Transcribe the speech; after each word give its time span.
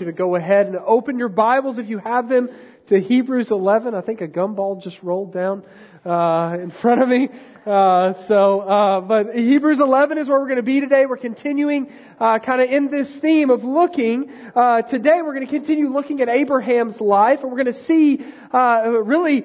you 0.00 0.06
to 0.06 0.12
go 0.12 0.34
ahead 0.34 0.66
and 0.66 0.74
open 0.74 1.20
your 1.20 1.28
Bibles 1.28 1.78
if 1.78 1.88
you 1.88 1.98
have 1.98 2.28
them 2.28 2.48
to 2.86 3.00
Hebrews 3.00 3.52
11. 3.52 3.94
I 3.94 4.00
think 4.00 4.22
a 4.22 4.26
gumball 4.26 4.82
just 4.82 5.00
rolled 5.04 5.32
down 5.32 5.62
uh, 6.04 6.56
in 6.60 6.72
front 6.72 7.00
of 7.00 7.08
me. 7.08 7.28
Uh, 7.64 8.12
so, 8.12 8.60
uh, 8.60 9.00
but 9.00 9.36
Hebrews 9.36 9.78
11 9.78 10.18
is 10.18 10.28
where 10.28 10.40
we're 10.40 10.48
going 10.48 10.56
to 10.56 10.64
be 10.64 10.80
today. 10.80 11.06
We're 11.06 11.16
continuing 11.16 11.92
uh, 12.18 12.40
kind 12.40 12.60
of 12.60 12.70
in 12.70 12.88
this 12.88 13.14
theme 13.14 13.50
of 13.50 13.62
looking. 13.62 14.32
Uh, 14.56 14.82
today, 14.82 15.22
we're 15.22 15.32
going 15.32 15.46
to 15.46 15.52
continue 15.52 15.88
looking 15.88 16.20
at 16.20 16.28
Abraham's 16.28 17.00
life, 17.00 17.42
and 17.42 17.50
we're 17.50 17.62
going 17.62 17.66
to 17.66 17.72
see 17.72 18.26
uh, 18.52 18.82
really 18.88 19.42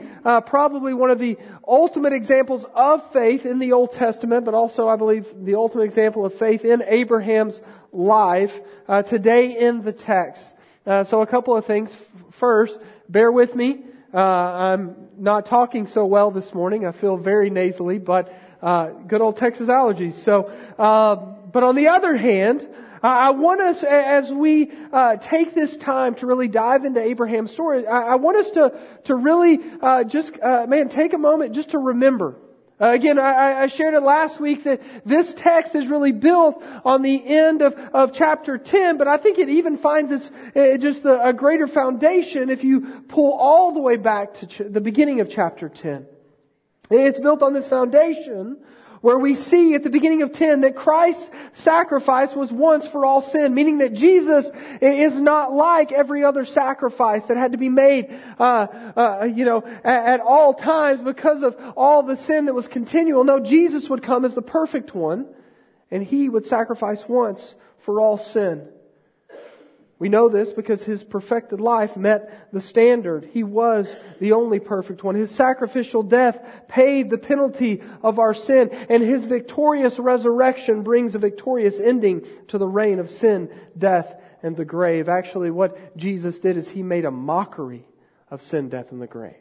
probably 0.47 0.95
one 0.95 1.11
of 1.11 1.19
the 1.19 1.37
ultimate 1.67 2.13
examples 2.13 2.65
of 2.73 3.13
faith 3.13 3.45
in 3.45 3.59
the 3.59 3.73
Old 3.73 3.93
Testament, 3.93 4.45
but 4.45 4.55
also, 4.55 4.89
I 4.89 4.95
believe, 4.95 5.27
the 5.43 5.55
ultimate 5.55 5.83
example 5.83 6.25
of 6.25 6.33
faith 6.33 6.65
in 6.65 6.81
Abraham's 6.87 7.61
life 7.91 8.53
uh, 8.87 9.01
today 9.03 9.57
in 9.57 9.81
the 9.81 9.91
text. 9.91 10.53
Uh, 10.85 11.03
so 11.03 11.21
a 11.21 11.27
couple 11.27 11.55
of 11.55 11.65
things. 11.65 11.95
First, 12.31 12.79
bear 13.07 13.31
with 13.31 13.55
me. 13.55 13.83
Uh, 14.13 14.17
I'm 14.17 14.95
not 15.17 15.45
talking 15.45 15.85
so 15.87 16.05
well 16.05 16.31
this 16.31 16.53
morning. 16.53 16.85
I 16.85 16.91
feel 16.91 17.17
very 17.17 17.49
nasally, 17.49 17.99
but 17.99 18.33
uh, 18.61 18.87
good 19.07 19.21
old 19.21 19.37
Texas 19.37 19.69
allergies. 19.69 20.13
So, 20.13 20.51
uh, 20.77 21.15
but 21.15 21.63
on 21.63 21.75
the 21.75 21.87
other 21.89 22.15
hand, 22.15 22.67
I 23.01 23.29
want 23.29 23.61
us, 23.61 23.81
as 23.81 24.29
we 24.29 24.71
uh, 24.91 25.15
take 25.15 25.55
this 25.55 25.77
time 25.77 26.15
to 26.15 26.25
really 26.25 26.49
dive 26.49 26.83
into 26.83 27.01
Abraham's 27.01 27.51
story, 27.51 27.87
I, 27.87 28.15
want 28.15 28.35
us 28.35 28.51
to 28.51 28.77
to 29.05 29.15
really 29.15 29.59
just, 30.07 30.33
man, 30.41 30.89
take 30.89 31.13
a 31.13 31.17
moment 31.17 31.55
just 31.55 31.69
to 31.69 31.79
remember 31.79 32.35
uh, 32.35 32.48
again, 32.79 33.19
I, 33.19 33.63
I, 33.63 33.67
shared 33.67 33.93
it 33.93 34.01
last 34.01 34.39
week 34.39 34.63
that 34.63 34.81
this 35.05 35.33
text 35.33 35.75
is 35.75 35.87
really 35.87 36.13
built 36.13 36.63
on 36.85 37.01
the 37.01 37.25
end 37.25 37.61
of, 37.61 37.73
of 37.93 38.13
chapter 38.13 38.57
10, 38.57 38.97
but 38.97 39.07
I 39.07 39.17
think 39.17 39.37
it 39.37 39.49
even 39.49 39.77
finds 39.77 40.11
its 40.11 40.31
uh, 40.55 40.77
just 40.77 41.03
the, 41.03 41.21
a 41.21 41.33
greater 41.33 41.67
foundation 41.67 42.49
if 42.49 42.63
you 42.63 43.03
pull 43.07 43.33
all 43.33 43.73
the 43.73 43.81
way 43.81 43.97
back 43.97 44.35
to 44.35 44.47
ch- 44.47 44.61
the 44.69 44.81
beginning 44.81 45.19
of 45.19 45.29
chapter 45.29 45.67
10. 45.67 46.05
It's 46.89 47.19
built 47.19 47.43
on 47.43 47.53
this 47.53 47.67
foundation 47.67 48.57
where 49.01 49.17
we 49.17 49.33
see 49.35 49.75
at 49.75 49.83
the 49.83 49.89
beginning 49.89 50.21
of 50.21 50.33
10 50.33 50.61
that 50.61 50.75
Christ's 50.75 51.29
sacrifice 51.53 52.35
was 52.35 52.51
once 52.51 52.85
for 52.87 53.05
all 53.05 53.21
sin, 53.21 53.53
meaning 53.53 53.79
that 53.79 53.93
Jesus 53.93 54.49
is 54.81 55.19
not 55.19 55.53
like 55.53 55.91
every 55.91 56.23
other 56.23 56.45
sacrifice 56.45 57.25
that 57.25 57.37
had 57.37 57.53
to 57.53 57.57
be 57.57 57.69
made, 57.69 58.19
uh, 58.39 58.43
uh, 58.95 59.23
you 59.33 59.45
know, 59.45 59.63
at, 59.83 60.05
at 60.05 60.19
all 60.19 60.53
times 60.53 61.01
because 61.01 61.43
of 61.43 61.55
all 61.77 62.03
the 62.03 62.15
sin 62.15 62.45
that 62.45 62.53
was 62.53 62.67
continual. 62.67 63.23
No, 63.23 63.39
Jesus 63.39 63.89
would 63.89 64.03
come 64.03 64.25
as 64.25 64.33
the 64.33 64.41
perfect 64.41 64.93
one, 64.93 65.27
and 65.91 66.03
He 66.03 66.27
would 66.27 66.45
sacrifice 66.45 67.07
once 67.07 67.55
for 67.79 68.01
all 68.01 68.17
sin. 68.17 68.67
We 69.99 70.07
know 70.07 70.29
this 70.29 70.53
because 70.53 70.81
his 70.81 71.03
perfected 71.03 71.59
life 71.59 71.97
met 71.97 72.51
the 72.53 72.61
standard. 72.61 73.29
He 73.33 73.43
was 73.43 73.97
the 74.21 74.31
only 74.31 74.59
perfect 74.59 75.03
one. 75.03 75.15
His 75.15 75.29
sacrificial 75.29 76.03
death 76.03 76.39
paid 76.69 77.09
the 77.09 77.17
penalty 77.17 77.81
of 78.01 78.17
our 78.17 78.33
sin, 78.33 78.69
and 78.71 79.03
his 79.03 79.25
victorious 79.25 79.99
resurrection 79.99 80.83
brings 80.83 81.15
a 81.15 81.19
victorious 81.19 81.81
ending 81.81 82.25
to 82.47 82.57
the 82.57 82.67
reign 82.67 82.99
of 82.99 83.09
sin, 83.09 83.49
death, 83.77 84.15
and 84.41 84.55
the 84.55 84.63
grave. 84.63 85.09
Actually, 85.09 85.51
what 85.51 85.97
Jesus 85.97 86.39
did 86.39 86.55
is 86.55 86.69
he 86.69 86.81
made 86.81 87.03
a 87.03 87.11
mockery 87.11 87.85
of 88.31 88.41
sin, 88.41 88.69
death, 88.69 88.91
and 88.91 89.01
the 89.01 89.07
grave. 89.07 89.35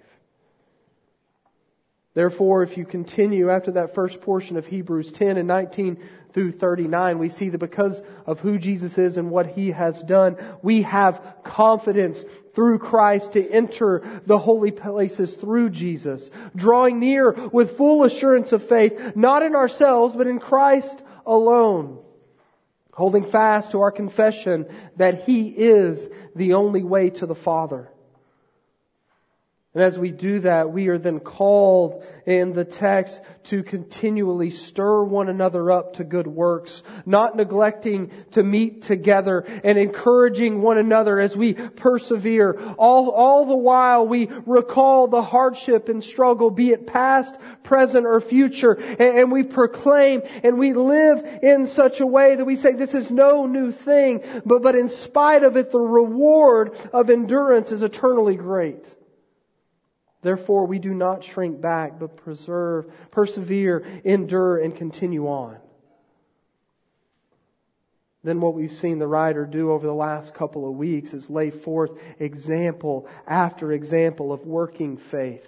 Therefore, 2.19 2.65
if 2.65 2.77
you 2.77 2.85
continue 2.85 3.49
after 3.49 3.71
that 3.71 3.95
first 3.95 4.21
portion 4.21 4.57
of 4.57 4.67
Hebrews 4.67 5.13
10 5.13 5.37
and 5.37 5.47
19 5.47 6.03
through 6.33 6.51
39, 6.51 7.21
we 7.21 7.29
see 7.29 7.49
that 7.51 7.59
because 7.59 8.03
of 8.27 8.41
who 8.41 8.59
Jesus 8.59 8.99
is 8.99 9.17
and 9.17 9.31
what 9.31 9.47
He 9.47 9.71
has 9.71 10.03
done, 10.03 10.37
we 10.61 10.83
have 10.83 11.23
confidence 11.45 12.19
through 12.57 12.81
Christ 12.81 13.35
to 13.35 13.49
enter 13.49 14.21
the 14.27 14.37
holy 14.37 14.73
places 14.73 15.35
through 15.35 15.71
Jesus, 15.71 16.29
drawing 16.57 16.99
near 16.99 17.31
with 17.53 17.77
full 17.77 18.03
assurance 18.03 18.51
of 18.51 18.69
faith, 18.69 19.13
not 19.15 19.45
in 19.45 19.55
ourselves, 19.55 20.17
but 20.17 20.27
in 20.27 20.41
Christ 20.41 21.01
alone, 21.25 22.01
holding 22.93 23.31
fast 23.31 23.71
to 23.71 23.81
our 23.81 23.93
confession 23.93 24.67
that 24.97 25.23
He 25.23 25.51
is 25.51 26.09
the 26.35 26.55
only 26.55 26.83
way 26.83 27.11
to 27.11 27.27
the 27.27 27.37
Father. 27.37 27.93
And 29.79 29.87
as 29.87 29.97
we 29.97 30.11
do 30.11 30.41
that, 30.41 30.73
we 30.73 30.89
are 30.89 30.99
then 30.99 31.21
called 31.21 32.03
in 32.27 32.53
the 32.53 32.65
text 32.65 33.21
to 33.45 33.63
continually 33.63 34.51
stir 34.51 35.05
one 35.05 35.29
another 35.29 35.71
up 35.71 35.95
to 35.99 36.05
good 36.05 36.27
works, 36.27 36.83
not 37.07 37.37
neglecting 37.37 38.11
to 38.33 38.43
meet 38.43 38.83
together 38.83 39.39
and 39.63 39.79
encouraging 39.79 40.63
one 40.63 40.79
another 40.79 41.21
as 41.21 41.37
we 41.37 41.55
persevere. 41.55 42.75
All, 42.77 43.11
all 43.11 43.47
the 43.47 43.55
while 43.55 44.05
we 44.09 44.29
recall 44.47 45.07
the 45.07 45.23
hardship 45.23 45.89
and 45.89 46.03
struggle, 46.03 46.51
be 46.51 46.71
it 46.71 46.89
past, 46.89 47.39
present, 47.63 48.05
or 48.05 48.21
future, 48.21 48.73
and, 48.73 49.17
and 49.17 49.31
we 49.31 49.45
proclaim 49.45 50.23
and 50.43 50.59
we 50.59 50.73
live 50.73 51.25
in 51.41 51.69
such 51.69 52.01
a 52.01 52.07
way 52.07 52.35
that 52.35 52.45
we 52.45 52.57
say 52.57 52.73
this 52.73 52.95
is 52.95 53.13
no 53.13 53.47
new 53.47 53.71
thing, 53.71 54.25
but, 54.45 54.61
but 54.61 54.75
in 54.75 54.89
spite 54.89 55.45
of 55.45 55.57
it, 55.57 55.71
the 55.71 55.79
reward 55.79 56.77
of 56.93 57.11
endurance 57.11 57.71
is 57.71 57.85
eternally 57.85 58.35
great. 58.35 58.85
Therefore, 60.29 60.67
we 60.67 60.79
do 60.79 60.93
not 60.93 61.25
shrink 61.25 61.59
back, 61.59 61.99
but 61.99 62.19
preserve, 62.19 62.93
persevere, 63.11 63.83
endure, 64.05 64.59
and 64.59 64.77
continue 64.77 65.27
on. 65.27 65.57
Then, 68.23 68.43
what 68.43 68.53
we've 68.53 68.71
seen 68.71 68.99
the 68.99 69.07
writer 69.07 69.47
do 69.47 69.73
over 69.73 69.87
the 69.87 69.95
last 69.95 70.35
couple 70.35 70.69
of 70.69 70.77
weeks 70.77 71.15
is 71.15 71.31
lay 71.31 71.49
forth 71.49 71.93
example 72.19 73.09
after 73.27 73.73
example 73.73 74.31
of 74.31 74.45
working 74.45 74.99
faith. 74.99 75.47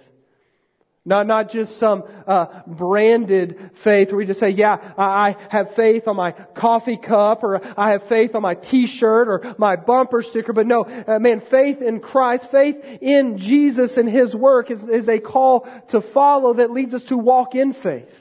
Not, 1.07 1.27
not 1.27 1.51
just 1.51 1.79
some 1.79 2.05
uh, 2.27 2.47
branded 2.67 3.71
faith 3.77 4.09
where 4.09 4.19
we 4.19 4.27
just 4.27 4.39
say, 4.39 4.51
yeah, 4.51 4.93
I 4.99 5.35
have 5.49 5.75
faith 5.75 6.07
on 6.07 6.17
my 6.17 6.33
coffee 6.33 6.99
cup 6.99 7.43
or 7.43 7.61
I 7.79 7.93
have 7.93 8.07
faith 8.07 8.35
on 8.35 8.43
my 8.43 8.55
t-shirt 8.55 9.29
or 9.29 9.55
my 9.57 9.77
bumper 9.77 10.21
sticker. 10.21 10.53
But 10.53 10.67
no, 10.67 10.83
uh, 10.85 11.19
man, 11.19 11.41
faith 11.41 11.81
in 11.81 12.01
Christ, 12.01 12.51
faith 12.51 12.77
in 13.01 13.39
Jesus 13.39 13.97
and 13.97 14.11
His 14.11 14.37
work 14.37 14.71
is, 14.71 14.83
is 14.83 15.09
a 15.09 15.19
call 15.19 15.67
to 15.89 16.03
follow 16.03 16.55
that 16.55 16.71
leads 16.71 16.93
us 16.93 17.05
to 17.05 17.17
walk 17.17 17.55
in 17.55 17.73
faith. 17.73 18.15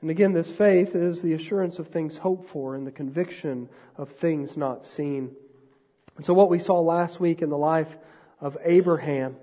And 0.00 0.10
again, 0.10 0.32
this 0.32 0.50
faith 0.50 0.96
is 0.96 1.22
the 1.22 1.34
assurance 1.34 1.78
of 1.78 1.88
things 1.88 2.16
hoped 2.16 2.50
for 2.50 2.74
and 2.74 2.84
the 2.84 2.92
conviction 2.92 3.68
of 3.96 4.10
things 4.10 4.56
not 4.56 4.84
seen. 4.84 5.36
And 6.16 6.24
so 6.24 6.34
what 6.34 6.50
we 6.50 6.58
saw 6.58 6.80
last 6.80 7.20
week 7.20 7.42
in 7.42 7.48
the 7.48 7.56
life 7.56 7.88
of 8.40 8.56
Abraham, 8.64 9.36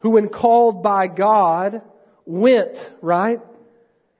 who 0.00 0.10
when 0.10 0.28
called 0.28 0.82
by 0.82 1.06
God, 1.06 1.82
went, 2.26 2.78
right? 3.00 3.40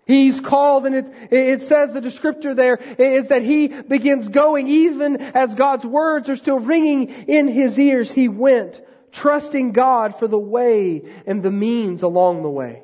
He's 0.06 0.38
called 0.38 0.86
and 0.86 0.94
it, 0.94 1.32
it 1.32 1.62
says 1.62 1.92
the 1.92 2.00
descriptor 2.00 2.54
there 2.54 2.76
is 2.76 3.28
that 3.28 3.42
he 3.42 3.68
begins 3.68 4.28
going 4.28 4.68
even 4.68 5.16
as 5.16 5.54
God's 5.54 5.84
words 5.86 6.28
are 6.28 6.36
still 6.36 6.58
ringing 6.58 7.08
in 7.08 7.48
his 7.48 7.78
ears. 7.78 8.10
He 8.10 8.28
went, 8.28 8.82
trusting 9.12 9.72
God 9.72 10.18
for 10.18 10.28
the 10.28 10.38
way 10.38 11.02
and 11.26 11.42
the 11.42 11.50
means 11.50 12.02
along 12.02 12.42
the 12.42 12.50
way. 12.50 12.82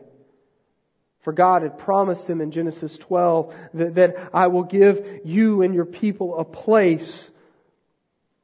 For 1.21 1.35
God 1.35 1.63
had 1.63 1.79
promised 1.79 2.27
him 2.27 2.41
in 2.41 2.51
Genesis 2.51 2.97
12 2.97 3.55
that, 3.75 3.95
that 3.97 4.31
I 4.33 4.47
will 4.47 4.63
give 4.63 5.21
you 5.25 5.61
and 5.61 5.75
your 5.75 5.85
people 5.85 6.39
a 6.39 6.45
place 6.45 7.29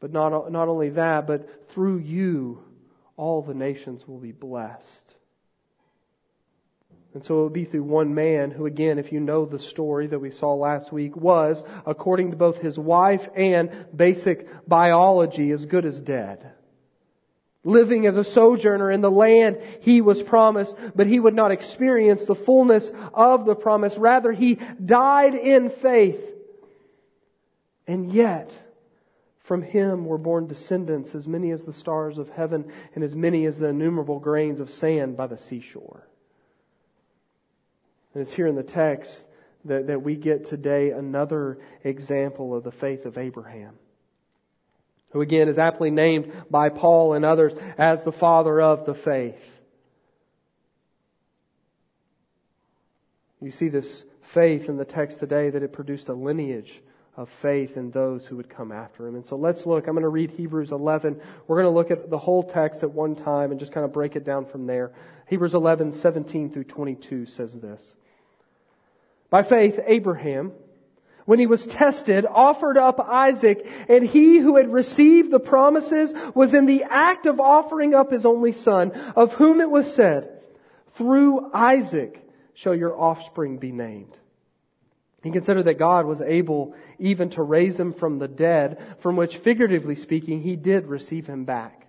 but 0.06 0.12
not, 0.12 0.52
not 0.52 0.68
only 0.68 0.90
that, 0.90 1.26
but 1.26 1.68
through 1.70 1.98
you, 1.98 2.62
all 3.16 3.42
the 3.42 3.54
nations 3.54 4.06
will 4.06 4.18
be 4.18 4.30
blessed. 4.30 4.86
And 7.14 7.24
so 7.24 7.38
it 7.38 7.42
will 7.42 7.50
be 7.50 7.64
through 7.64 7.82
one 7.82 8.14
man 8.14 8.50
who, 8.50 8.66
again, 8.66 8.98
if 8.98 9.10
you 9.10 9.18
know 9.18 9.46
the 9.46 9.58
story 9.58 10.06
that 10.06 10.18
we 10.18 10.30
saw 10.30 10.54
last 10.54 10.92
week, 10.92 11.16
was, 11.16 11.64
according 11.86 12.30
to 12.30 12.36
both 12.36 12.58
his 12.58 12.78
wife 12.78 13.26
and 13.34 13.86
basic 13.94 14.68
biology, 14.68 15.50
as 15.50 15.64
good 15.64 15.86
as 15.86 16.00
dead. 16.00 16.52
Living 17.64 18.06
as 18.06 18.16
a 18.16 18.22
sojourner 18.22 18.92
in 18.92 19.00
the 19.00 19.10
land 19.10 19.59
he 19.80 20.02
was 20.02 20.22
promised, 20.22 20.76
but 20.94 21.09
he 21.09 21.18
would 21.18 21.34
not 21.34 21.50
experience 21.50 22.24
the 22.24 22.36
fullness 22.36 22.92
of 23.12 23.44
the 23.44 23.56
promise. 23.56 23.97
Rather, 23.97 24.30
he 24.30 24.54
died 24.84 25.34
in 25.34 25.70
faith. 25.70 26.20
And 27.88 28.12
yet, 28.12 28.52
from 29.47 29.63
him 29.63 30.04
were 30.07 30.19
born 30.19 30.48
descendants 30.48 31.15
as 31.15 31.28
many 31.28 31.53
as 31.53 31.63
the 31.63 31.72
stars 31.72 32.19
of 32.19 32.28
heaven 32.31 32.72
and 32.97 33.04
as 33.04 33.15
many 33.15 33.47
as 33.47 33.57
the 33.57 33.69
innumerable 33.69 34.19
grains 34.19 34.59
of 34.59 34.69
sand 34.69 35.16
by 35.16 35.28
the 35.28 35.39
seashore. 35.39 36.04
And 38.13 38.25
it's 38.25 38.33
here 38.33 38.48
in 38.48 38.57
the 38.57 38.65
text 38.65 39.25
that, 39.66 39.87
that 39.87 40.03
we 40.03 40.16
get 40.16 40.48
today 40.48 40.91
another 40.91 41.59
example 41.84 42.57
of 42.57 42.65
the 42.65 42.72
faith 42.72 43.07
of 43.07 43.19
Abraham, 43.19 43.75
who 45.10 45.21
again 45.21 45.48
is 45.48 45.59
aptly 45.59 45.93
named 45.93 46.33
by 46.51 46.69
Paul 46.69 47.13
and 47.13 47.25
others 47.25 47.53
as 47.78 48.03
the 48.03 48.10
father 48.10 48.60
of 48.60 48.84
the 48.84 48.95
faith. 48.95 49.41
You 53.41 53.53
see 53.53 53.69
this 53.69 54.04
faith 54.34 54.69
in 54.69 54.77
the 54.77 54.84
text 54.84 55.21
today 55.21 55.51
that 55.51 55.63
it 55.63 55.72
produced 55.72 56.09
a 56.09 56.15
lineage 56.15 56.83
of 57.16 57.30
faith 57.41 57.77
in 57.77 57.91
those 57.91 58.27
who 58.27 58.36
would 58.36 58.51
come 58.51 58.71
after 58.71 59.07
him. 59.07 59.15
And 59.15 59.27
so 59.27 59.36
let's 59.36 59.65
look. 59.65 59.86
I'm 59.86 59.95
going 59.95 60.03
to 60.03 60.09
read 60.09 60.30
Hebrews 60.30 60.71
11. 60.71 61.21
We're 61.47 61.63
going 61.63 61.72
to 61.72 61.77
look 61.77 61.91
at 61.91 62.10
the 62.10 62.18
whole 62.18 62.42
text 62.42 62.83
at 62.83 62.91
one 62.91 63.16
time 63.16 63.51
and 63.51 63.59
just 63.59 63.72
kind 63.72 63.84
of 63.84 63.92
break 63.92 64.16
it 64.16 64.24
down 64.24 64.45
from 64.45 64.66
there. 64.66 64.92
Hebrews 65.28 65.54
11, 65.54 65.92
17 65.92 66.53
through 66.53 66.65
22 66.65 67.27
says 67.27 67.54
this. 67.54 67.83
By 69.30 69.42
faith, 69.42 69.80
Abraham, 69.86 70.53
when 71.24 71.39
he 71.39 71.47
was 71.47 71.66
tested, 71.66 72.27
offered 72.28 72.77
up 72.77 73.01
Isaac, 73.01 73.66
and 73.89 74.07
he 74.07 74.39
who 74.39 74.57
had 74.57 74.72
received 74.72 75.30
the 75.30 75.41
promises 75.41 76.12
was 76.34 76.54
in 76.54 76.66
the 76.66 76.84
act 76.84 77.27
of 77.27 77.41
offering 77.41 77.95
up 77.95 78.12
his 78.12 78.24
only 78.24 78.53
son, 78.53 78.92
of 79.16 79.33
whom 79.34 79.60
it 79.60 79.71
was 79.71 79.92
said, 79.92 80.42
through 80.95 81.51
Isaac 81.53 82.22
shall 82.54 82.74
your 82.74 82.97
offspring 82.98 83.59
be 83.59 83.72
named. 83.72 84.16
He 85.26 85.32
considered 85.32 85.64
that 85.64 85.78
God 85.78 86.06
was 86.06 86.20
able 86.20 86.74
even 87.00 87.30
to 87.30 87.42
raise 87.42 87.80
him 87.80 87.92
from 87.92 88.20
the 88.20 88.28
dead, 88.28 88.78
from 89.00 89.16
which, 89.16 89.38
figuratively 89.38 89.96
speaking, 89.96 90.40
he 90.40 90.54
did 90.54 90.86
receive 90.86 91.26
him 91.26 91.44
back. 91.44 91.88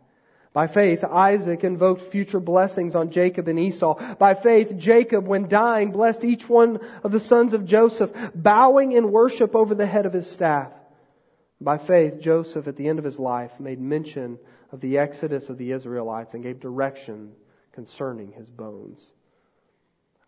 By 0.54 0.66
faith, 0.66 1.04
Isaac 1.04 1.64
invoked 1.64 2.12
future 2.12 2.40
blessings 2.40 2.96
on 2.96 3.12
Jacob 3.12 3.48
and 3.48 3.60
Esau. 3.60 4.16
By 4.16 4.34
faith, 4.34 4.76
Jacob, 4.76 5.28
when 5.28 5.48
dying, 5.48 5.92
blessed 5.92 6.24
each 6.24 6.50
one 6.50 6.80
of 7.04 7.12
the 7.12 7.20
sons 7.20 7.54
of 7.54 7.64
Joseph, 7.64 8.10
bowing 8.34 8.94
in 8.94 9.12
worship 9.12 9.56
over 9.56 9.76
the 9.76 9.86
head 9.86 10.08
of 10.08 10.14
his 10.14 10.28
staff. 10.28 10.72
By 11.62 11.78
faith, 11.78 12.20
Joseph, 12.20 12.68
at 12.68 12.76
the 12.76 12.88
end 12.88 12.98
of 12.98 13.06
his 13.06 13.20
life, 13.20 13.60
made 13.60 13.80
mention 13.80 14.40
of 14.72 14.82
the 14.82 14.98
exodus 14.98 15.48
of 15.50 15.60
the 15.60 15.74
Israelites 15.74 16.34
and 16.34 16.42
gave 16.42 16.60
direction 16.60 17.34
concerning 17.72 18.32
his 18.32 18.50
bones. 18.50 19.06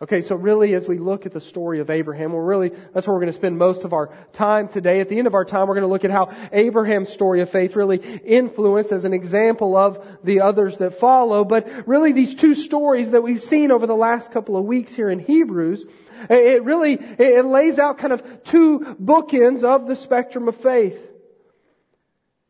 Okay, 0.01 0.21
so 0.21 0.33
really 0.35 0.75
as 0.75 0.87
we 0.87 0.97
look 0.97 1.25
at 1.25 1.33
the 1.33 1.41
story 1.41 1.81
of 1.81 1.89
Abraham, 1.89 2.31
we're 2.31 2.41
really, 2.41 2.69
that's 2.93 3.05
where 3.05 3.13
we're 3.13 3.19
going 3.19 3.33
to 3.33 3.37
spend 3.37 3.57
most 3.57 3.83
of 3.83 3.91
our 3.91 4.15
time 4.31 4.69
today. 4.69 5.01
At 5.01 5.09
the 5.09 5.17
end 5.17 5.27
of 5.27 5.33
our 5.33 5.43
time, 5.43 5.67
we're 5.67 5.73
going 5.73 5.81
to 5.81 5.91
look 5.91 6.05
at 6.05 6.11
how 6.11 6.33
Abraham's 6.53 7.09
story 7.09 7.41
of 7.41 7.49
faith 7.49 7.75
really 7.75 7.97
influenced 7.97 8.93
as 8.93 9.03
an 9.03 9.13
example 9.13 9.75
of 9.75 10.01
the 10.23 10.39
others 10.39 10.77
that 10.77 10.99
follow. 10.99 11.43
But 11.43 11.85
really 11.85 12.13
these 12.13 12.33
two 12.33 12.55
stories 12.55 13.11
that 13.11 13.23
we've 13.23 13.43
seen 13.43 13.71
over 13.71 13.87
the 13.87 13.95
last 13.95 14.31
couple 14.31 14.55
of 14.55 14.63
weeks 14.63 14.93
here 14.93 15.09
in 15.09 15.19
Hebrews, 15.19 15.83
it 16.29 16.63
really, 16.63 16.93
it 16.93 17.43
lays 17.43 17.77
out 17.77 17.97
kind 17.97 18.13
of 18.13 18.45
two 18.45 18.95
bookends 19.03 19.65
of 19.65 19.85
the 19.85 19.97
spectrum 19.97 20.47
of 20.47 20.55
faith. 20.55 20.97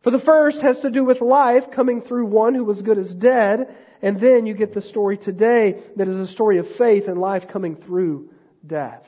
For 0.04 0.12
the 0.12 0.20
first 0.20 0.62
has 0.62 0.82
to 0.82 0.92
do 0.92 1.04
with 1.04 1.20
life 1.20 1.72
coming 1.72 2.02
through 2.04 2.28
one 2.28 2.54
who 2.54 2.64
was 2.64 2.84
good 2.84 3.00
as 3.00 3.12
dead, 3.12 3.76
and 4.02 4.20
then 4.20 4.46
you 4.46 4.54
get 4.54 4.74
the 4.74 4.82
story 4.82 5.18
today 5.18 5.82
that 5.96 6.08
is 6.08 6.18
a 6.18 6.28
story 6.28 6.58
of 6.58 6.68
faith 6.68 7.08
and 7.08 7.20
life 7.20 7.48
coming 7.48 7.76
through 7.76 8.30
death. 8.66 9.06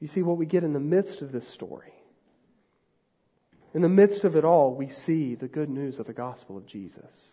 You 0.00 0.08
see 0.08 0.22
what 0.22 0.36
we 0.36 0.46
get 0.46 0.64
in 0.64 0.72
the 0.72 0.80
midst 0.80 1.22
of 1.22 1.32
this 1.32 1.48
story. 1.48 1.92
In 3.74 3.82
the 3.82 3.88
midst 3.88 4.24
of 4.24 4.36
it 4.36 4.44
all, 4.44 4.74
we 4.74 4.88
see 4.88 5.34
the 5.34 5.48
good 5.48 5.68
news 5.68 5.98
of 5.98 6.06
the 6.06 6.12
gospel 6.12 6.56
of 6.56 6.66
Jesus. 6.66 7.28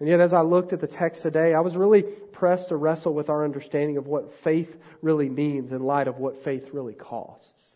And 0.00 0.08
yet, 0.08 0.20
as 0.20 0.32
I 0.32 0.42
looked 0.42 0.72
at 0.72 0.80
the 0.80 0.86
text 0.86 1.22
today, 1.22 1.54
I 1.54 1.60
was 1.60 1.76
really 1.76 2.02
pressed 2.02 2.68
to 2.68 2.76
wrestle 2.76 3.14
with 3.14 3.30
our 3.30 3.44
understanding 3.44 3.96
of 3.96 4.06
what 4.06 4.32
faith 4.44 4.76
really 5.02 5.28
means 5.28 5.72
in 5.72 5.82
light 5.82 6.06
of 6.06 6.18
what 6.18 6.44
faith 6.44 6.68
really 6.72 6.94
costs. 6.94 7.67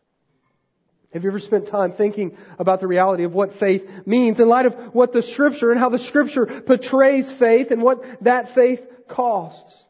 Have 1.12 1.24
you 1.24 1.30
ever 1.30 1.38
spent 1.38 1.66
time 1.66 1.92
thinking 1.92 2.36
about 2.58 2.80
the 2.80 2.86
reality 2.86 3.24
of 3.24 3.34
what 3.34 3.54
faith 3.54 3.88
means 4.06 4.40
in 4.40 4.48
light 4.48 4.66
of 4.66 4.74
what 4.94 5.12
the 5.12 5.22
scripture 5.22 5.70
and 5.70 5.78
how 5.78 5.90
the 5.90 5.98
scripture 5.98 6.46
portrays 6.46 7.30
faith 7.30 7.70
and 7.70 7.82
what 7.82 8.02
that 8.22 8.54
faith 8.54 8.82
costs? 9.08 9.84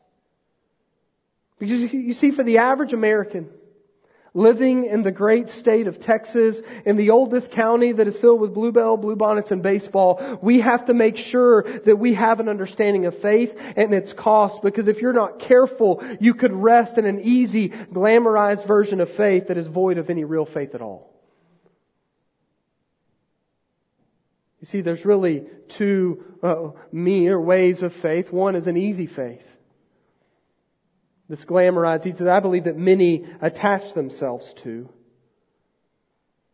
Because 1.61 1.81
you 1.81 2.13
see, 2.15 2.33
for 2.33 2.43
the 2.43 2.59
average 2.59 2.93
American, 2.93 3.49
living 4.35 4.87
in 4.87 5.05
the 5.05 5.13
great 5.13 5.49
state 5.49 5.87
of 5.87 6.01
Texas, 6.01 6.61
in 6.85 6.97
the 6.97 7.11
oldest 7.11 7.53
county 7.53 7.93
that 7.93 8.09
is 8.09 8.17
filled 8.17 8.41
with 8.41 8.53
bluebell, 8.53 8.99
bluebonnets, 8.99 9.53
and 9.53 9.63
baseball, 9.63 10.41
we 10.43 10.59
have 10.59 10.87
to 10.87 10.95
make 10.95 11.17
sure 11.17 11.63
that 11.85 12.01
we 12.01 12.15
have 12.15 12.41
an 12.41 12.49
understanding 12.49 13.07
of 13.07 13.17
faith 13.21 13.57
and 13.77 13.95
its 13.95 14.13
cost, 14.13 14.61
because 14.61 14.89
if 14.89 15.01
you're 15.01 15.13
not 15.13 15.39
careful, 15.39 16.03
you 16.19 16.35
could 16.35 16.53
rest 16.53 16.99
in 16.99 17.05
an 17.05 17.21
easy, 17.21 17.69
glamorized 17.69 18.67
version 18.67 19.01
of 19.01 19.09
faith 19.09 19.47
that 19.47 19.57
is 19.57 19.69
void 19.69 19.99
of 19.99 20.11
any 20.11 20.25
real 20.25 20.47
faith 20.47 20.75
at 20.75 20.83
all. 20.83 21.12
You 24.63 24.69
see, 24.69 24.81
there's 24.81 25.05
really 25.05 25.43
two 25.69 26.25
uh, 26.41 26.71
ways 26.93 27.83
of 27.83 27.93
faith. 27.95 28.33
One 28.33 28.55
is 28.55 28.69
an 28.69 28.77
easy 28.77 29.09
faith. 29.09 29.43
This 31.29 31.45
glamorized, 31.45 32.29
I 32.29 32.39
believe 32.39 32.65
that 32.65 32.77
many 32.77 33.25
attach 33.41 33.93
themselves 33.93 34.55
to. 34.59 34.89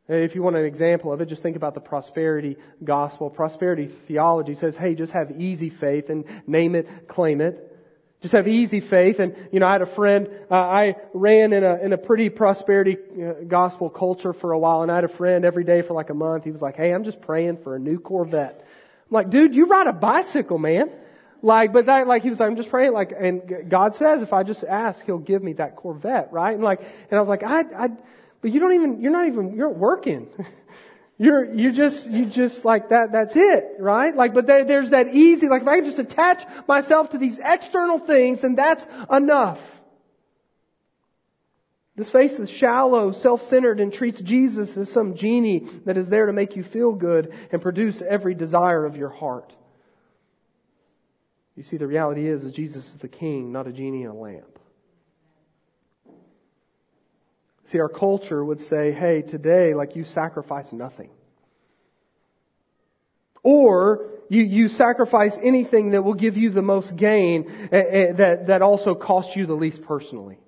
If 0.09 0.35
you 0.35 0.43
want 0.43 0.57
an 0.57 0.65
example 0.65 1.13
of 1.13 1.21
it, 1.21 1.29
just 1.29 1.43
think 1.43 1.57
about 1.57 1.75
the 1.75 1.81
prosperity 1.81 2.57
gospel. 2.83 3.29
Prosperity 3.29 3.91
theology 4.07 4.55
says, 4.55 4.75
hey, 4.75 4.95
just 4.95 5.13
have 5.13 5.39
easy 5.39 5.69
faith 5.69 6.09
and 6.09 6.25
name 6.47 6.75
it, 6.75 7.09
claim 7.09 7.43
it. 7.43 7.68
Just 8.21 8.33
have 8.33 8.49
easy 8.49 8.81
faith. 8.81 9.21
And, 9.21 9.37
you 9.53 9.61
know, 9.61 9.67
I 9.67 9.73
had 9.73 9.83
a 9.83 9.87
friend, 9.87 10.29
uh, 10.51 10.55
I 10.55 10.97
ran 11.15 11.53
in 11.53 11.63
a, 11.63 11.77
in 11.77 11.93
a 11.93 11.99
pretty 11.99 12.31
prosperity 12.31 12.97
uh, 12.97 13.45
gospel 13.47 13.91
culture 13.91 14.33
for 14.33 14.53
a 14.53 14.59
while, 14.59 14.83
and 14.83 14.91
I 14.91 14.97
had 14.97 15.05
a 15.05 15.09
friend 15.09 15.45
every 15.45 15.65
day 15.65 15.83
for 15.83 15.95
like 15.95 16.11
a 16.11 16.15
month. 16.15 16.45
He 16.45 16.51
was 16.51 16.61
like, 16.61 16.77
hey, 16.77 16.93
I'm 16.93 17.05
just 17.05 17.21
praying 17.21 17.59
for 17.59 17.77
a 17.77 17.79
new 17.79 18.01
Corvette. 18.01 18.61
I'm 18.61 19.15
like, 19.15 19.31
dude, 19.31 19.55
you 19.55 19.67
ride 19.67 19.87
a 19.87 19.93
bicycle, 19.93 20.59
man. 20.59 20.91
Like, 21.43 21.73
but 21.73 21.87
that, 21.87 22.09
like, 22.09 22.25
he 22.25 22.31
was 22.31 22.41
like, 22.41 22.51
I'm 22.51 22.57
just 22.57 22.71
praying, 22.71 22.93
like, 22.93 23.13
and 23.17 23.71
God 23.71 23.95
says 23.95 24.23
if 24.23 24.33
I 24.33 24.43
just 24.43 24.65
ask, 24.65 25.05
He'll 25.07 25.19
give 25.19 25.41
me 25.41 25.53
that 25.55 25.77
Corvette, 25.77 26.33
right? 26.33 26.55
And 26.55 26.65
like, 26.65 26.81
and 26.81 27.17
I 27.17 27.21
was 27.21 27.29
like, 27.29 27.45
I, 27.45 27.61
I, 27.61 27.89
but 28.41 28.51
you 28.51 28.59
don't 28.59 28.75
even, 28.75 29.01
you're 29.01 29.13
not 29.13 29.29
even, 29.29 29.55
you're 29.55 29.69
working. 29.69 30.29
You're, 31.21 31.53
you 31.53 31.73
just, 31.73 32.09
you 32.09 32.27
just 32.27 32.65
like 32.65 32.91
that, 32.91 33.11
that's 33.11 33.35
it, 33.35 33.65
right? 33.81 34.15
Like, 34.15 34.35
but 34.35 34.47
there, 34.47 34.65
there's 34.65 34.91
that 34.91 35.15
easy, 35.15 35.49
like 35.49 35.63
if 35.63 35.69
I 35.69 35.77
can 35.77 35.85
just 35.85 35.99
attach 35.99 36.47
myself 36.69 37.11
to 37.11 37.19
these 37.19 37.41
external 37.43 37.99
things, 37.99 38.43
then 38.43 38.55
that's 38.55 38.87
enough. 39.11 39.59
This 41.97 42.09
faith 42.09 42.39
is 42.39 42.49
shallow, 42.49 43.11
self-centered, 43.11 43.81
and 43.81 43.93
treats 43.93 44.21
Jesus 44.21 44.77
as 44.77 44.93
some 44.93 45.17
genie 45.17 45.67
that 45.85 45.97
is 45.97 46.07
there 46.07 46.27
to 46.27 46.33
make 46.33 46.55
you 46.55 46.63
feel 46.63 46.93
good 46.93 47.35
and 47.51 47.61
produce 47.61 48.01
every 48.01 48.35
desire 48.35 48.87
of 48.87 48.97
your 48.97 49.09
heart. 49.09 49.53
You 51.57 51.65
see, 51.65 51.79
the 51.79 51.89
reality 51.89 52.29
is, 52.29 52.45
is 52.45 52.53
Jesus 52.53 52.87
is 52.87 53.01
the 53.01 53.09
king, 53.09 53.51
not 53.51 53.67
a 53.67 53.73
genie 53.73 54.03
in 54.05 54.11
a 54.11 54.15
lamp. 54.15 54.61
See, 57.65 57.81
our 57.81 57.89
culture 57.89 58.45
would 58.45 58.61
say, 58.61 58.93
hey, 58.93 59.23
today, 59.23 59.75
like 59.75 59.97
you 59.97 60.05
sacrifice 60.05 60.73
nothing. 60.73 61.11
Or 63.51 64.11
you, 64.29 64.43
you 64.43 64.69
sacrifice 64.69 65.39
anything 65.43 65.93
that 65.93 66.03
will 66.03 66.13
give 66.13 66.37
you 66.37 66.51
the 66.51 66.61
most 66.61 66.95
gain 66.97 67.51
eh, 67.73 67.79
eh, 67.79 68.13
that, 68.13 68.49
that 68.49 68.61
also 68.61 68.95
costs 68.95 69.37
you 69.37 69.47
the 69.47 69.55
least 69.55 69.81
personally. 69.81 70.39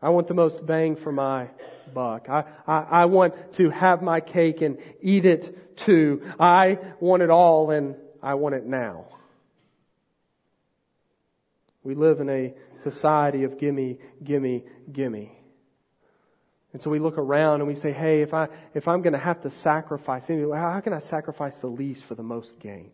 I 0.00 0.08
want 0.08 0.26
the 0.26 0.32
most 0.32 0.64
bang 0.64 0.96
for 0.96 1.12
my 1.12 1.50
buck. 1.92 2.30
I, 2.30 2.44
I, 2.66 2.78
I 3.02 3.04
want 3.04 3.34
to 3.56 3.68
have 3.68 4.00
my 4.00 4.20
cake 4.20 4.62
and 4.62 4.78
eat 5.02 5.26
it 5.26 5.76
too. 5.76 6.22
I 6.40 6.78
want 6.98 7.22
it 7.22 7.28
all 7.28 7.70
and 7.70 7.94
I 8.22 8.32
want 8.32 8.54
it 8.54 8.64
now. 8.64 9.04
We 11.84 11.94
live 11.94 12.20
in 12.20 12.30
a 12.30 12.54
society 12.84 13.44
of 13.44 13.58
gimme, 13.58 13.98
gimme, 14.24 14.64
gimme. 14.90 15.41
And 16.72 16.80
so 16.80 16.88
we 16.88 16.98
look 16.98 17.18
around 17.18 17.60
and 17.60 17.68
we 17.68 17.74
say, 17.74 17.92
hey, 17.92 18.22
if, 18.22 18.32
I, 18.32 18.48
if 18.74 18.88
I'm 18.88 19.02
going 19.02 19.12
to 19.12 19.18
have 19.18 19.42
to 19.42 19.50
sacrifice, 19.50 20.28
how 20.28 20.80
can 20.82 20.92
I 20.92 21.00
sacrifice 21.00 21.58
the 21.58 21.66
least 21.66 22.04
for 22.04 22.14
the 22.14 22.22
most 22.22 22.58
gain? 22.58 22.90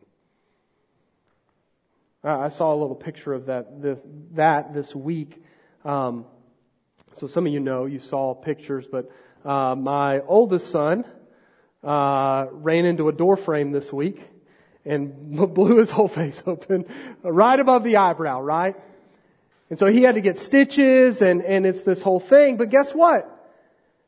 I 2.25 2.49
saw 2.49 2.75
a 2.75 2.79
little 2.79 2.97
picture 2.97 3.33
of 3.33 3.47
that 3.47 3.81
this, 3.81 4.01
that 4.33 4.75
this 4.75 4.93
week. 4.95 5.41
Um, 5.85 6.25
so 7.15 7.29
some 7.29 7.47
of 7.47 7.53
you 7.53 7.61
know, 7.61 7.87
you 7.87 8.01
saw 8.01 8.35
pictures, 8.35 8.87
but 8.91 9.11
uh, 9.45 9.77
my 9.77 10.21
oldest 10.21 10.71
son 10.71 11.05
uh, 11.85 12.47
ran 12.51 12.85
into 12.85 13.09
a 13.09 13.13
door 13.13 13.37
frame 13.37 13.71
this 13.71 13.93
week 13.93 14.21
and 14.85 15.37
blew 15.55 15.79
his 15.79 15.91
whole 15.91 16.09
face 16.09 16.43
open 16.45 16.85
right 17.23 17.61
above 17.61 17.85
the 17.85 17.97
eyebrow, 17.97 18.41
right? 18.41 18.75
And 19.71 19.79
so 19.79 19.87
he 19.87 20.03
had 20.03 20.17
to 20.17 20.21
get 20.21 20.39
stitches 20.39 21.23
and, 21.23 21.43
and 21.45 21.65
it's 21.65 21.83
this 21.83 22.03
whole 22.03 22.21
thing. 22.21 22.57
But 22.57 22.71
guess 22.71 22.91
what? 22.91 23.38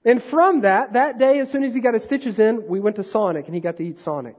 And 0.04 0.22
from 0.22 0.62
that, 0.62 0.94
that 0.94 1.18
day, 1.18 1.40
as 1.40 1.50
soon 1.50 1.62
as 1.62 1.74
he 1.74 1.80
got 1.80 1.94
his 1.94 2.04
stitches 2.04 2.38
in, 2.38 2.66
we 2.66 2.80
went 2.80 2.96
to 2.96 3.02
Sonic 3.02 3.46
and 3.46 3.54
he 3.54 3.60
got 3.60 3.76
to 3.76 3.84
eat 3.84 3.98
Sonic. 3.98 4.36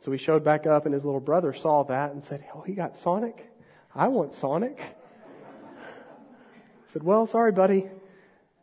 So 0.00 0.12
he 0.12 0.18
showed 0.18 0.44
back 0.44 0.66
up 0.66 0.84
and 0.84 0.94
his 0.94 1.04
little 1.04 1.20
brother 1.20 1.52
saw 1.52 1.84
that 1.84 2.12
and 2.12 2.24
said, 2.24 2.44
Oh, 2.54 2.62
he 2.62 2.74
got 2.74 2.98
Sonic? 2.98 3.46
I 3.94 4.08
want 4.08 4.34
Sonic. 4.34 4.78
I 4.80 6.92
said, 6.92 7.02
Well, 7.02 7.26
sorry, 7.26 7.52
buddy. 7.52 7.88